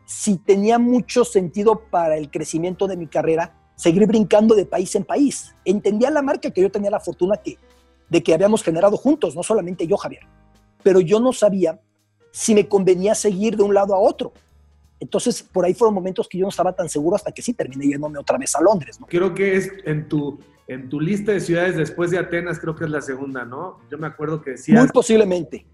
[0.07, 5.05] si tenía mucho sentido para el crecimiento de mi carrera seguir brincando de país en
[5.05, 5.55] país.
[5.65, 7.59] Entendía la marca que yo tenía la fortuna que,
[8.09, 10.23] de que habíamos generado juntos, no solamente yo, Javier.
[10.83, 11.81] Pero yo no sabía
[12.33, 14.33] si me convenía seguir de un lado a otro.
[14.99, 17.87] Entonces, por ahí fueron momentos que yo no estaba tan seguro hasta que sí terminé
[17.87, 19.01] yéndome otra vez a Londres.
[19.01, 19.07] ¿no?
[19.07, 20.39] Creo que es en tu,
[20.71, 23.79] en tu lista de ciudades después de Atenas, creo que es la segunda, ¿no?
[23.91, 24.81] Yo me acuerdo que decías...
[24.81, 25.67] Muy posiblemente.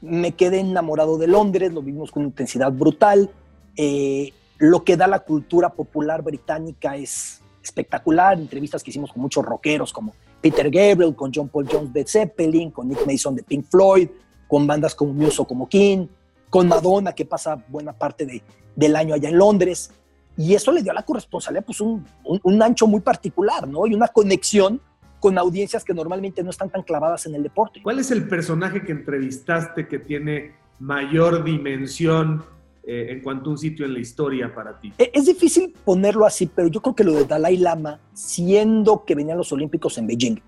[0.00, 3.28] Me quedé enamorado de Londres, lo vimos con intensidad brutal.
[3.76, 8.38] Eh, lo que da la cultura popular británica es espectacular.
[8.38, 12.70] Entrevistas que hicimos con muchos rockeros como Peter Gabriel, con John Paul Jones de Zeppelin,
[12.70, 14.08] con Nick Mason de Pink Floyd,
[14.46, 16.06] con bandas como Muse o como King,
[16.50, 18.40] con Madonna, que pasa buena parte de,
[18.76, 19.90] del año allá en Londres.
[20.36, 23.86] Y eso le dio a la corresponsalía pues un, un, ancho muy particular, ¿no?
[23.86, 24.80] Y una conexión
[25.18, 27.80] con audiencias que normalmente no están tan clavadas en el deporte.
[27.82, 32.44] ¿Cuál es el personaje que entrevistaste que tiene mayor dimensión
[32.84, 34.92] eh, en cuanto a un sitio en la historia para ti?
[34.98, 39.14] E, es difícil ponerlo así, pero yo creo que lo de Dalai Lama, siendo que
[39.14, 40.40] venían los Olímpicos en Beijing,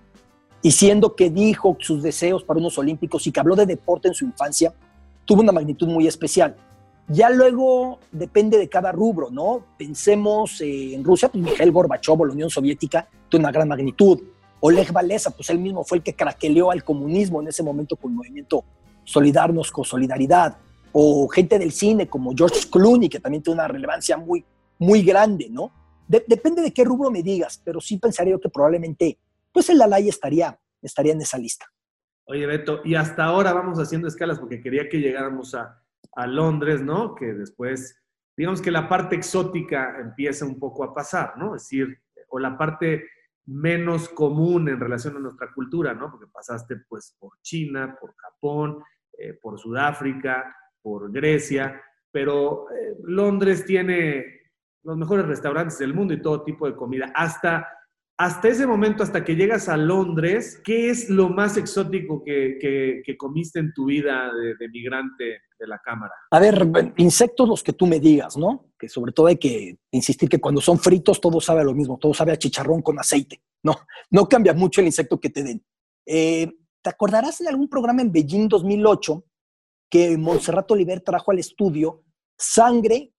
[0.61, 4.13] y siendo que dijo sus deseos para unos olímpicos y que habló de deporte en
[4.13, 4.73] su infancia,
[5.25, 6.55] tuvo una magnitud muy especial.
[7.11, 9.65] Ya luego depende de cada rubro, ¿no?
[9.79, 14.21] Pensemos en Rusia, pues Miguel Gorbachev la Unión Soviética tuvo una gran magnitud.
[14.59, 18.11] Oleg Valesa, pues él mismo fue el que craqueleó al comunismo en ese momento con
[18.11, 18.63] el movimiento
[19.03, 20.57] Solidarnos con Solidaridad.
[20.91, 24.45] O gente del cine como George Clooney, que también tiene una relevancia muy,
[24.77, 25.71] muy grande, ¿no?
[26.07, 29.19] depende de qué rubro me digas, pero sí pensaría yo que probablemente
[29.51, 31.67] pues el Alay estaría, estaría en esa lista.
[32.25, 35.78] Oye, Beto, y hasta ahora vamos haciendo escalas porque quería que llegáramos a,
[36.27, 37.15] Londres, ¿no?
[37.15, 37.99] Que después
[38.39, 41.55] digamos que la parte exótica empieza un poco a pasar, ¿no?
[41.55, 41.99] Es decir,
[42.29, 43.09] o la parte
[43.45, 46.09] menos común en relación a nuestra cultura, ¿no?
[46.09, 48.81] Porque pasaste pues por China, por Japón,
[49.17, 51.81] eh, por Sudáfrica, por Grecia,
[52.11, 54.25] pero eh, Londres tiene
[54.83, 57.11] los mejores restaurantes del mundo y todo tipo de comida.
[57.13, 57.67] Hasta
[58.19, 63.59] hasta ese momento, hasta que llegas a Londres, ¿qué es lo más exótico que, comiste
[63.59, 66.11] en tu vida de, migrante de la cámara?
[66.29, 66.67] A ver,
[66.97, 68.73] insectos los que tú me digas, ¿no?
[68.77, 71.97] Que sobre todo hay que insistir que cuando son fritos todo sabe a lo mismo,
[71.97, 73.41] todo sabe a chicharrón con aceite.
[73.63, 73.77] No,
[74.11, 75.63] no cambia mucho el insecto que te den.
[76.05, 76.51] Eh,
[76.81, 79.23] ¿Te acordarás de algún programa en Beijing 2008
[79.89, 82.03] que Montserrat Oliver trajo al estudio
[82.37, 83.13] sangre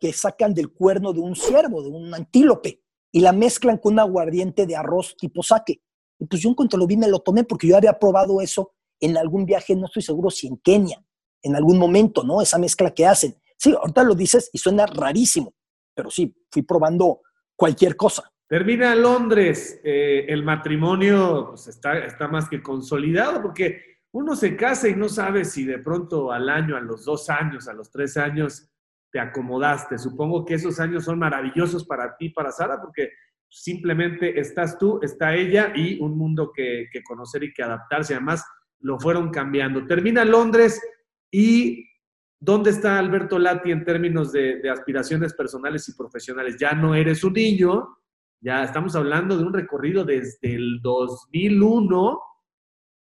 [0.00, 2.80] que sacan del cuerno de un ciervo, de un antílope?
[3.12, 5.80] Y la mezclan con un aguardiente de arroz tipo saque.
[6.18, 8.72] Y pues yo en cuanto lo vi me lo tomé porque yo había probado eso
[9.00, 11.02] en algún viaje, no estoy seguro si en Kenia,
[11.42, 12.42] en algún momento, ¿no?
[12.42, 13.36] Esa mezcla que hacen.
[13.56, 15.54] Sí, ahorita lo dices y suena rarísimo,
[15.94, 17.22] pero sí, fui probando
[17.56, 18.30] cualquier cosa.
[18.48, 23.82] Termina Londres, eh, el matrimonio pues, está, está más que consolidado porque
[24.12, 27.68] uno se casa y no sabe si de pronto al año, a los dos años,
[27.68, 28.70] a los tres años,
[29.10, 29.98] te acomodaste.
[29.98, 33.10] Supongo que esos años son maravillosos para ti, para Sara, porque
[33.48, 38.14] simplemente estás tú, está ella y un mundo que, conocer y que adaptarse.
[38.14, 38.44] Además,
[38.80, 39.86] lo fueron cambiando.
[39.86, 40.80] Termina Londres
[41.30, 41.84] y
[42.38, 46.56] ¿dónde está Alberto Lati en términos de, de aspiraciones personales y profesionales?
[46.58, 47.98] Ya no eres un niño,
[48.40, 52.20] ya estamos hablando de un recorrido desde el 2001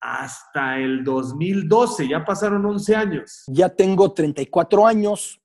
[0.05, 3.45] hasta el 2012, ya pasaron 11 años.
[3.47, 5.41] Ya tengo 34 años,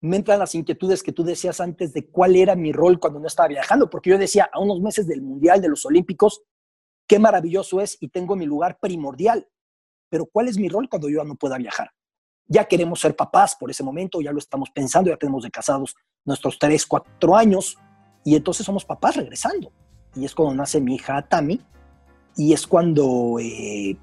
[0.00, 3.26] me entran las inquietudes que tú decías antes de cuál era mi rol cuando no
[3.26, 6.42] estaba viajando, porque yo decía, a unos meses del Mundial, de los Olímpicos,
[7.06, 9.48] qué maravilloso es y tengo mi lugar primordial,
[10.08, 11.90] pero ¿cuál es mi rol cuando yo no pueda viajar?
[12.46, 15.96] Ya queremos ser papás por ese momento, ya lo estamos pensando, ya tenemos de casados
[16.24, 17.76] nuestros tres, cuatro años,
[18.24, 19.72] y entonces somos papás regresando.
[20.14, 21.60] Y es cuando nace mi hija Tami,
[22.36, 23.96] y es cuando eh,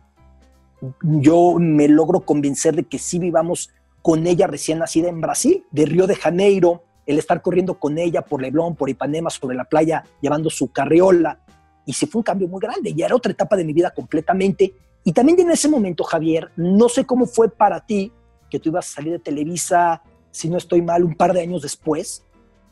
[1.01, 3.69] yo me logro convencer de que sí vivamos
[4.05, 8.21] con ella recién nacida en Brasil, de Río de Janeiro, el estar corriendo con ella
[8.21, 11.39] por Leblon, por Ipanema, sobre la playa, llevando su carriola.
[11.87, 14.75] Y sí fue un cambio muy grande, ya era otra etapa de mi vida completamente.
[15.03, 18.11] Y también en ese momento, Javier, no sé cómo fue para ti,
[18.47, 21.63] que tú ibas a salir de Televisa, si no estoy mal, un par de años
[21.63, 22.23] después.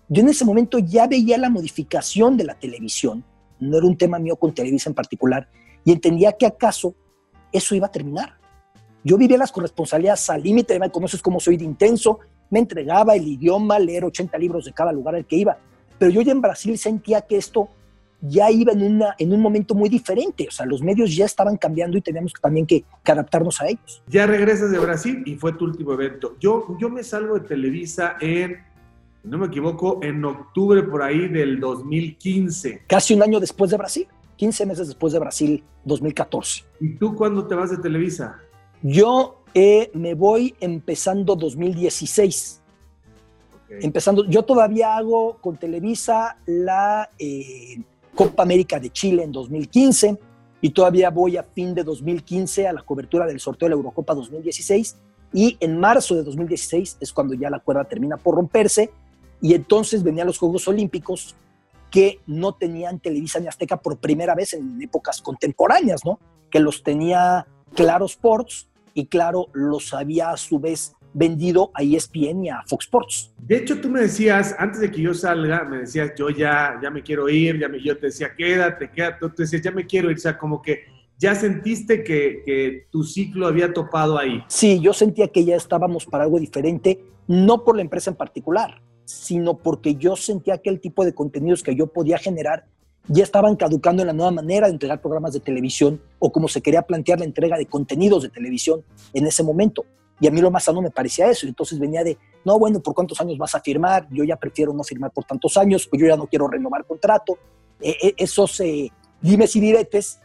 [0.10, 3.26] Yo en ese momento ya veía la modificación de la televisión,
[3.60, 5.50] no era un tema mío con Televisa en particular,
[5.84, 6.94] y entendía que acaso
[7.52, 8.43] eso iba a terminar
[9.04, 13.28] yo vivía las corresponsabilidades al límite, me conoces cómo soy de intenso, me entregaba el
[13.28, 15.58] idioma, leer 80 libros de cada lugar al que iba.
[15.97, 17.70] Pero yo ya en Brasil sentía que esto
[18.22, 20.47] ya iba en, una, en un momento muy diferente.
[20.47, 24.01] O sea, los medios ya estaban cambiando y teníamos también que, adaptarnos a ellos.
[24.08, 26.36] Ya regresas de Brasil y fue tu último evento.
[26.39, 28.60] Yo, yo me salgo de Televisa en,
[29.24, 32.84] no me equivoco, en octubre por ahí del 2015.
[32.88, 34.08] Casi un año después de Brasil.
[34.36, 36.64] 15 meses después de Brasil, 2014.
[36.80, 38.39] ¿Y tú cuándo te vas de Televisa?
[38.84, 42.60] Yo eh, me voy empezando 2016.
[43.82, 47.82] Empezando, yo todavía hago con Televisa la eh,
[48.14, 50.20] Copa América de Chile en 2015
[50.62, 54.14] y todavía voy a fin de 2015 a la cobertura del sorteo de la Eurocopa
[54.14, 54.98] 2016
[55.34, 58.92] y en marzo de 2016 es cuando ya la cuerda termina por romperse
[59.42, 61.36] y entonces venían los Juegos Olímpicos
[61.90, 66.20] que no tenían Televisa ni Azteca por primera vez en épocas contemporáneas, ¿no?
[66.52, 72.46] Que los tenía Claro Sports y claro, los había a su vez vendido a ESPN
[72.46, 73.34] y a Fox Sports.
[73.38, 76.89] De hecho, tú me decías, antes de que yo salga, me decías, yo ya, ya
[76.89, 80.10] me quiero ir, ya me, yo te decía, quédate, quédate, tú decías, ya me quiero
[80.10, 80.86] ir, o sea, como que
[81.18, 84.44] ya sentiste que, que tu ciclo había topado ahí.
[84.48, 88.82] Sí, yo sentía que ya estábamos para algo diferente, no por la empresa en particular,
[89.06, 92.66] sino porque yo sentía que el tipo de contenidos que yo podía generar
[93.08, 96.62] ya estaban caducando en la nueva manera de entregar programas de televisión o como se
[96.62, 98.84] quería plantear la entrega de contenidos de televisión
[99.14, 99.86] en ese momento.
[100.20, 101.45] Y a mí lo más sano me parecía eso.
[101.45, 104.08] Entonces venía de, no, bueno, ¿por cuántos años vas a firmar?
[104.10, 107.38] Yo ya prefiero no firmar por tantos años, o yo ya no quiero renovar contrato.
[107.82, 108.89] E, e, esos eh,
[109.22, 110.20] dimes y diretes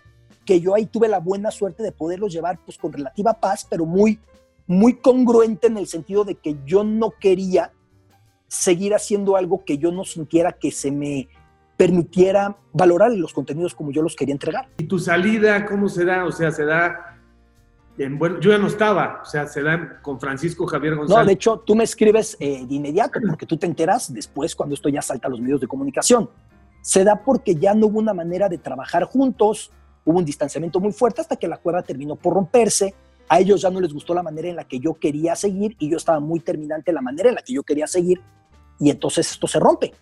[0.44, 3.84] que yo ahí tuve la buena suerte de poderlos llevar pues con relativa paz, pero
[3.84, 4.20] muy,
[4.66, 7.72] muy congruente en el sentido de que yo no quería
[8.46, 11.28] seguir haciendo algo que yo no sintiera que se me
[11.78, 14.68] permitiera valorar los contenidos como yo los quería entregar.
[14.78, 16.26] ¿Y tu salida cómo se da?
[16.26, 17.14] O sea, se da...
[17.96, 21.20] En, bueno, yo ya no estaba, o sea, se da con Francisco Javier González.
[21.20, 24.74] No, de hecho, tú me escribes eh, de inmediato, porque tú te enteras después cuando
[24.74, 26.28] esto ya salta a los medios de comunicación.
[26.82, 29.70] Se da porque ya no hubo una manera de trabajar juntos,
[30.04, 32.94] hubo un distanciamiento muy fuerte hasta que la cuerda terminó por romperse.
[33.28, 35.90] A ellos ya no les gustó la manera en la que yo quería seguir y
[35.90, 38.20] yo estaba muy terminante la manera en la que yo quería seguir
[38.78, 39.92] y entonces esto se rompe.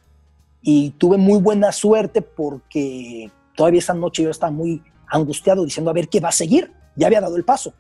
[0.69, 5.95] Y tuve muy buena suerte porque todavía esa noche yo estaba muy angustiado diciendo, a
[5.95, 6.73] ver, ¿qué va a seguir?
[6.97, 7.73] Ya había dado el paso.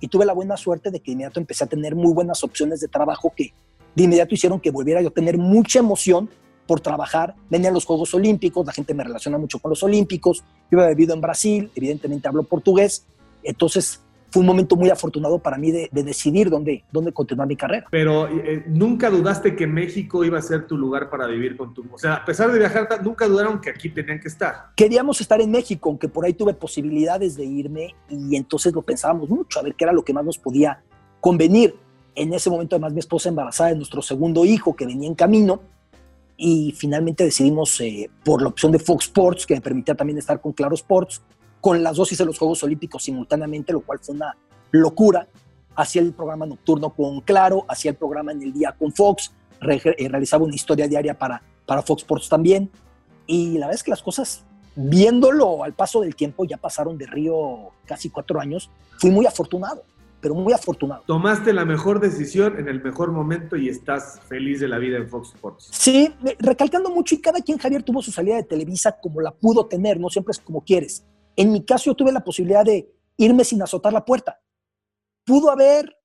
[0.00, 2.80] Y tuve la buena suerte de que de inmediato empecé a tener muy buenas opciones
[2.80, 3.52] de trabajo que
[3.94, 6.30] de inmediato hicieron que volviera yo a tener mucha emoción
[6.66, 7.34] por trabajar.
[7.50, 10.42] Venían los Juegos Olímpicos, la gente me relaciona mucho con los Olímpicos.
[10.70, 13.04] Yo había vivido en Brasil, evidentemente hablo portugués.
[13.42, 14.00] Entonces
[14.30, 17.86] fue un momento muy afortunado para mí de, decidir dónde, dónde continuar mi carrera.
[17.90, 21.84] Pero eh, nunca dudaste que México iba a ser tu lugar para vivir con tu...
[21.92, 24.70] O sea, a pesar de viajar, nunca dudaron que aquí tenían que estar.
[24.76, 29.28] Queríamos estar en México, aunque por ahí tuve posibilidades de irme y entonces lo pensábamos
[29.28, 30.82] mucho, a ver qué era lo que más nos podía
[31.20, 31.74] convenir.
[32.14, 35.60] En ese momento además mi esposa embarazada de nuestro segundo hijo que venía en camino
[36.36, 40.40] y finalmente decidimos eh, por la opción de Fox Sports, que me permitía también estar
[40.40, 41.20] con Claro Sports,
[41.60, 44.36] con las dos hice los Juegos Olímpicos simultáneamente, lo cual fue una
[44.70, 45.26] locura.
[45.76, 49.32] Hacía el programa nocturno con Claro, hacía el programa en el día con Fox,
[49.62, 52.70] eh, realizaba una historia diaria para, para Fox Sports también.
[53.26, 54.44] Y la verdad es que las cosas,
[54.74, 59.84] viéndolo al paso del tiempo, ya pasaron de Río casi cuatro años, fui muy afortunado,
[60.20, 61.02] pero muy afortunado.
[61.06, 65.08] Tomaste la mejor decisión en el mejor momento y estás feliz de la vida en
[65.08, 65.68] Fox Sports.
[65.72, 69.66] Sí, recalcando mucho, y cada quien, Javier, tuvo su salida de Televisa como la pudo
[69.66, 71.04] tener, no siempre es como quieres.
[71.36, 74.40] En mi caso yo tuve la posibilidad de irme sin azotar la puerta.
[75.24, 75.96] Pudo haber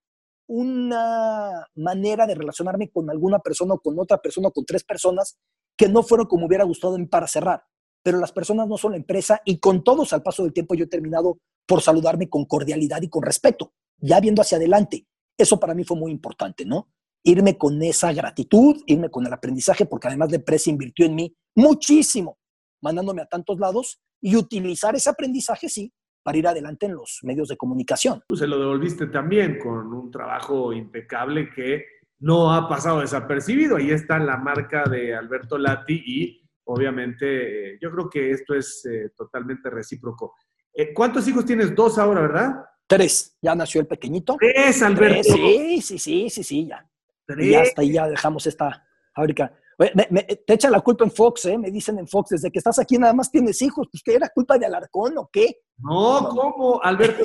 [0.47, 5.37] una manera de relacionarme con alguna persona o con otra persona o con tres personas
[5.77, 7.63] que no fueron como hubiera gustado para cerrar.
[8.03, 10.85] Pero las personas no son la empresa y con todos al paso del tiempo yo
[10.85, 15.07] he terminado por saludarme con cordialidad y con respeto, ya viendo hacia adelante.
[15.37, 16.89] Eso para mí fue muy importante, ¿no?
[17.23, 21.35] Irme con esa gratitud, irme con el aprendizaje, porque además la empresa invirtió en mí
[21.55, 22.37] muchísimo,
[22.85, 25.91] mandándome a tantos lados y utilizar ese aprendizaje, sí,
[26.23, 28.21] para ir adelante en los medios de comunicación.
[28.27, 31.83] Tú se lo devolviste también con un trabajo impecable que
[32.19, 33.77] no ha pasado desapercibido.
[33.77, 38.85] Ahí está la marca de Alberto Lati y obviamente eh, yo creo que esto es
[38.85, 40.35] eh, totalmente recíproco.
[40.73, 41.73] Eh, ¿Cuántos hijos tienes?
[41.73, 42.65] Dos ahora, ¿verdad?
[42.87, 43.37] Tres.
[43.41, 44.37] Ya nació el pequeñito.
[44.39, 45.23] Tres, Alberto.
[45.23, 46.87] Sí, sí, sí, sí, sí, ya.
[47.25, 47.47] Tres.
[47.47, 51.57] Y hasta ahí ya dejamos esta fábrica te echan la culpa en Fox, ¿eh?
[51.57, 54.29] Me dicen en Fox, desde que estás aquí nada más tienes hijos, pues que era
[54.29, 55.61] culpa de Alarcón o qué.
[55.77, 56.81] No, ¿cómo?
[56.81, 57.23] Alberto,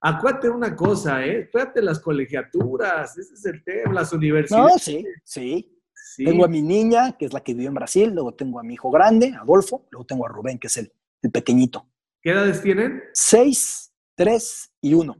[0.00, 1.40] acuérdate una cosa, ¿eh?
[1.40, 4.72] Espérate las colegiaturas, ese es el tema, las universidades.
[4.72, 5.80] No, sí, sí,
[6.16, 8.74] Tengo a mi niña, que es la que vive en Brasil, luego tengo a mi
[8.74, 10.92] hijo grande, Adolfo, luego tengo a Rubén, que es el,
[11.22, 11.86] el pequeñito.
[12.22, 13.02] ¿Qué edades tienen?
[13.12, 15.16] Seis, tres y uno.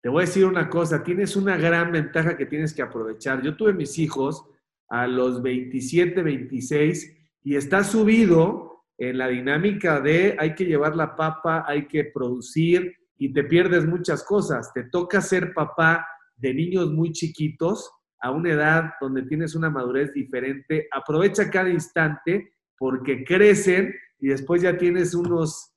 [0.00, 3.42] Te voy a decir una cosa, tienes una gran ventaja que tienes que aprovechar.
[3.42, 4.44] Yo tuve mis hijos
[4.88, 11.14] a los 27, 26 y está subido en la dinámica de hay que llevar la
[11.14, 14.72] papa, hay que producir y te pierdes muchas cosas.
[14.72, 20.12] Te toca ser papá de niños muy chiquitos a una edad donde tienes una madurez
[20.12, 20.88] diferente.
[20.92, 25.72] Aprovecha cada instante porque crecen y después ya tienes unos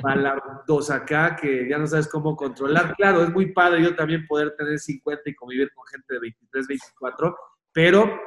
[0.00, 2.94] balardos acá que ya no sabes cómo controlar.
[2.96, 6.66] Claro, es muy padre yo también poder tener 50 y convivir con gente de 23,
[6.68, 7.36] 24,
[7.72, 8.20] pero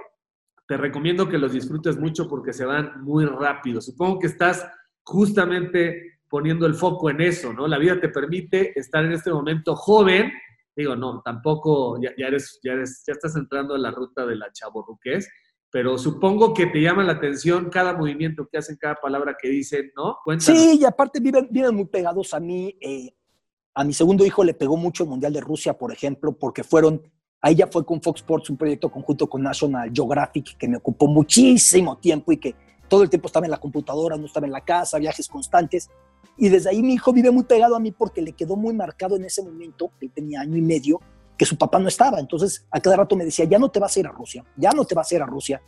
[0.68, 3.80] te recomiendo que los disfrutes mucho porque se van muy rápido.
[3.82, 4.68] Supongo que estás
[5.04, 7.68] justamente poniendo el foco en eso, ¿no?
[7.68, 10.32] La vida te permite estar en este momento joven.
[10.76, 14.52] Digo, no, tampoco ya, eres, ya, eres, ya estás entrando en la ruta de la
[14.52, 15.30] chaborruqués,
[15.72, 19.92] pero supongo que te llama la atención cada movimiento que hacen, cada palabra que dicen,
[19.96, 20.18] ¿no?
[20.40, 22.78] Sí, y aparte viven, viven muy pegados a mí.
[22.82, 23.10] Eh,
[23.74, 27.02] a mi segundo hijo le pegó mucho el Mundial de Rusia, por ejemplo, porque fueron
[27.42, 31.08] Ahí ya fue con Fox Sports un proyecto conjunto con National Geographic que me ocupó
[31.08, 32.56] muchísimo tiempo y que
[32.88, 35.90] todo el tiempo estaba en la computadora, no estaba en la casa, viajes constantes.
[36.36, 39.16] Y desde ahí mi hijo vive muy pegado a mí porque le quedó muy marcado
[39.16, 41.00] en ese momento, él tenía año y medio,
[41.38, 42.20] que su papá no estaba.
[42.20, 44.72] Entonces a cada rato me decía, ya no te vas a ir a Rusia, ya
[44.72, 45.62] no te vas a ir a Rusia.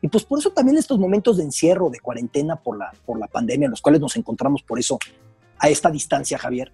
[0.00, 3.26] Y pues por eso también estos momentos de encierro, de cuarentena por la, por la
[3.26, 4.98] pandemia, en los cuales nos encontramos por eso
[5.58, 6.72] a esta distancia, Javier,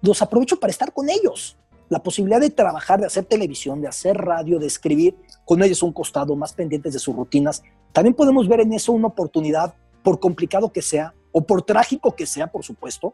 [0.00, 1.58] los aprovecho para estar con ellos
[1.88, 5.92] la posibilidad de trabajar, de hacer televisión, de hacer radio, de escribir, con ellos un
[5.92, 7.62] costado, más pendientes de sus rutinas.
[7.92, 12.26] También podemos ver en eso una oportunidad, por complicado que sea, o por trágico que
[12.26, 13.12] sea, por supuesto,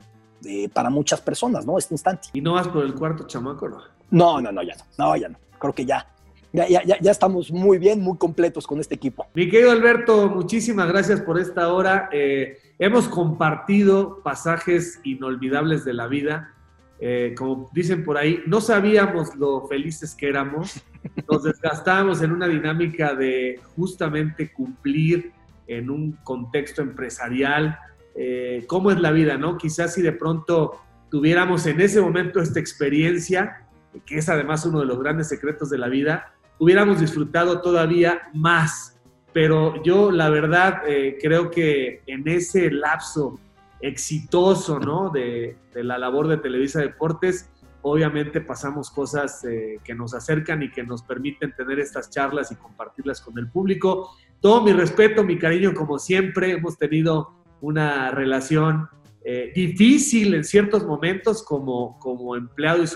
[0.73, 1.79] para muchas personas, ¿no?
[1.79, 2.29] Este instante.
[2.33, 3.79] ¿Y no vas por el cuarto chamaco, no?
[4.11, 4.85] No, no, no, ya no.
[4.99, 5.39] No, ya no.
[5.59, 6.07] Creo que ya.
[6.53, 9.27] Ya, ya, ya, estamos muy bien, muy completos con este equipo.
[9.35, 12.09] Mi querido Alberto, muchísimas gracias por esta hora.
[12.11, 16.55] Eh, hemos compartido pasajes inolvidables de la vida
[17.01, 20.83] eh, como dicen por ahí, no sabíamos lo felices que éramos,
[21.31, 25.33] nos desgastábamos en una dinámica de justamente cumplir
[25.67, 27.79] en un contexto empresarial,
[28.15, 29.57] eh, cómo es la vida, ¿no?
[29.57, 30.81] Quizás si de pronto
[31.11, 33.69] tuviéramos en ese momento esta experiencia,
[34.05, 38.99] que es además uno de los grandes secretos de la vida, hubiéramos disfrutado todavía más
[39.33, 43.39] pero yo la verdad eh, creo que en ese lapso
[43.81, 45.11] exitoso, ¿no?
[45.11, 47.51] De, la labor de Televisa Deportes,
[47.83, 52.57] obviamente pasamos cosas eh, que nos acercan y que nos permiten tener estas charlas y
[52.57, 54.11] compartirlas con el público.
[54.41, 58.89] Todo mi respeto, mi cariño, como siempre, hemos tenido una relación
[59.25, 62.87] eh, difícil en ciertos momentos como, como empleado y,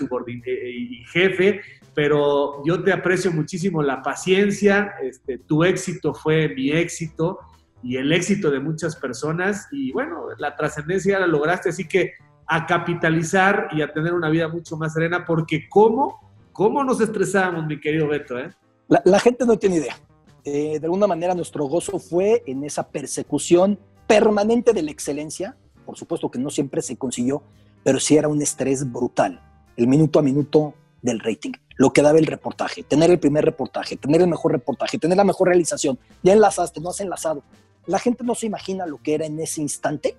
[0.45, 1.61] eh, y jefe,
[1.93, 7.39] pero yo te aprecio muchísimo la paciencia, este, tu éxito fue mi éxito
[7.83, 12.13] y el éxito de muchas personas y bueno, la trascendencia la lograste, así que
[12.45, 16.19] a capitalizar y a tener una vida mucho más serena, porque ¿cómo?
[16.51, 18.37] ¿Cómo nos estresábamos, mi querido Beto?
[18.37, 18.49] Eh?
[18.87, 19.95] La, gente no tiene idea.
[20.43, 25.57] Eh, de alguna manera nuestro gozo fue en esa persecución permanente de la excelencia.
[25.85, 27.43] Por supuesto que no siempre se consiguió,
[27.83, 29.41] pero sí era un estrés brutal.
[29.75, 33.97] El minuto a minuto del rating, lo que daba el reportaje, tener el primer reportaje,
[33.97, 35.97] tener el mejor reportaje, tener la mejor realización.
[36.21, 37.43] Ya enlazaste, no has enlazado.
[37.85, 40.15] La gente no se imagina lo que era en ese instante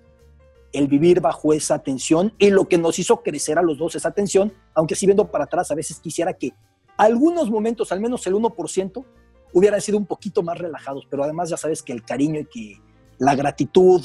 [0.75, 4.11] el vivir bajo esa tensión y lo que nos hizo crecer a los dos esa
[4.11, 6.53] tensión, aunque si viendo para atrás a veces quisiera que
[6.97, 9.05] algunos momentos, al menos el 1%,
[9.53, 12.81] hubieran sido un poquito más relajados, pero además ya sabes que el cariño y que
[13.19, 14.05] la gratitud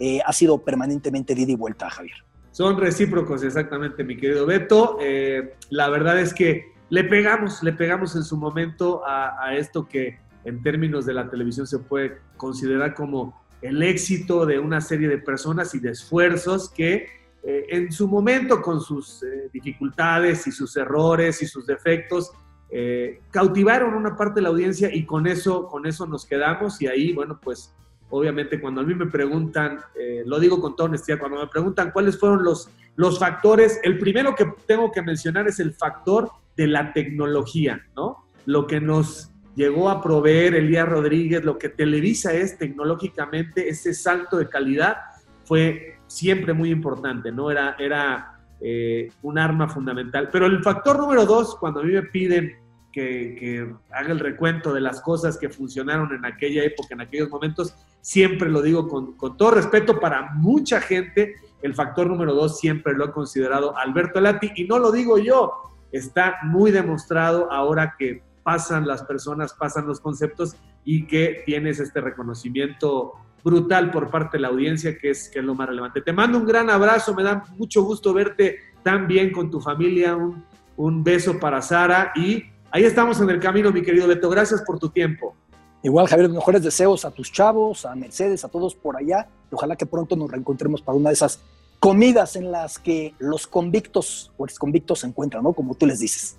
[0.00, 2.16] eh, ha sido permanentemente de y vuelta, Javier.
[2.50, 4.98] Son recíprocos, exactamente, mi querido Beto.
[5.00, 10.18] Eh, la verdad es que le pegamos, le pegamos en su momento a esto que
[10.44, 15.18] en términos de la televisión se puede considerar como el éxito de una serie de
[15.18, 17.06] personas y de esfuerzos que
[17.42, 22.32] eh, en su momento, con sus eh, dificultades y sus errores y sus defectos,
[22.70, 26.86] eh, cautivaron una parte de la audiencia y con eso, con eso nos quedamos y
[26.86, 27.74] ahí, bueno, pues
[28.10, 29.80] obviamente cuando a mí me preguntan,
[30.24, 34.34] lo digo con toda honestidad, cuando me preguntan cuáles fueron los, los factores, el primero
[34.34, 38.24] que tengo que mencionar es el factor de la tecnología, ¿no?
[38.46, 44.36] Lo que nos llegó a proveer Elías Rodríguez, lo que Televisa es tecnológicamente, ese salto
[44.36, 44.98] de calidad
[45.44, 47.50] fue siempre muy importante, ¿no?
[47.50, 50.28] Era, era eh, un arma fundamental.
[50.30, 52.56] Pero el factor número dos, cuando a mí me piden
[52.92, 57.74] que, haga el recuento de las cosas que funcionaron en aquella época, en aquellos momentos,
[58.00, 62.94] siempre lo digo con, con todo respeto para mucha gente, el factor número dos siempre
[62.94, 65.52] lo ha considerado Alberto Lati, y no lo digo yo,
[65.90, 72.00] está muy demostrado ahora que pasan las personas, pasan los conceptos y que tienes este
[72.00, 73.12] reconocimiento
[73.44, 76.00] brutal por parte de la audiencia, que es, que es lo más relevante.
[76.00, 80.16] Te mando un gran abrazo, me da mucho gusto verte tan bien con tu familia,
[80.16, 80.42] un,
[80.78, 84.78] un beso para Sara y ahí estamos en el camino, mi querido Beto, gracias por
[84.78, 85.36] tu tiempo.
[85.82, 89.28] Igual, Javier, mejores deseos a tus chavos, a Mercedes, a todos por allá.
[89.52, 91.38] ojalá que pronto nos reencontremos para una de esas
[91.80, 95.52] comidas en las que los convictos o convictos se encuentran, ¿no?
[95.52, 96.38] Como tú les dices.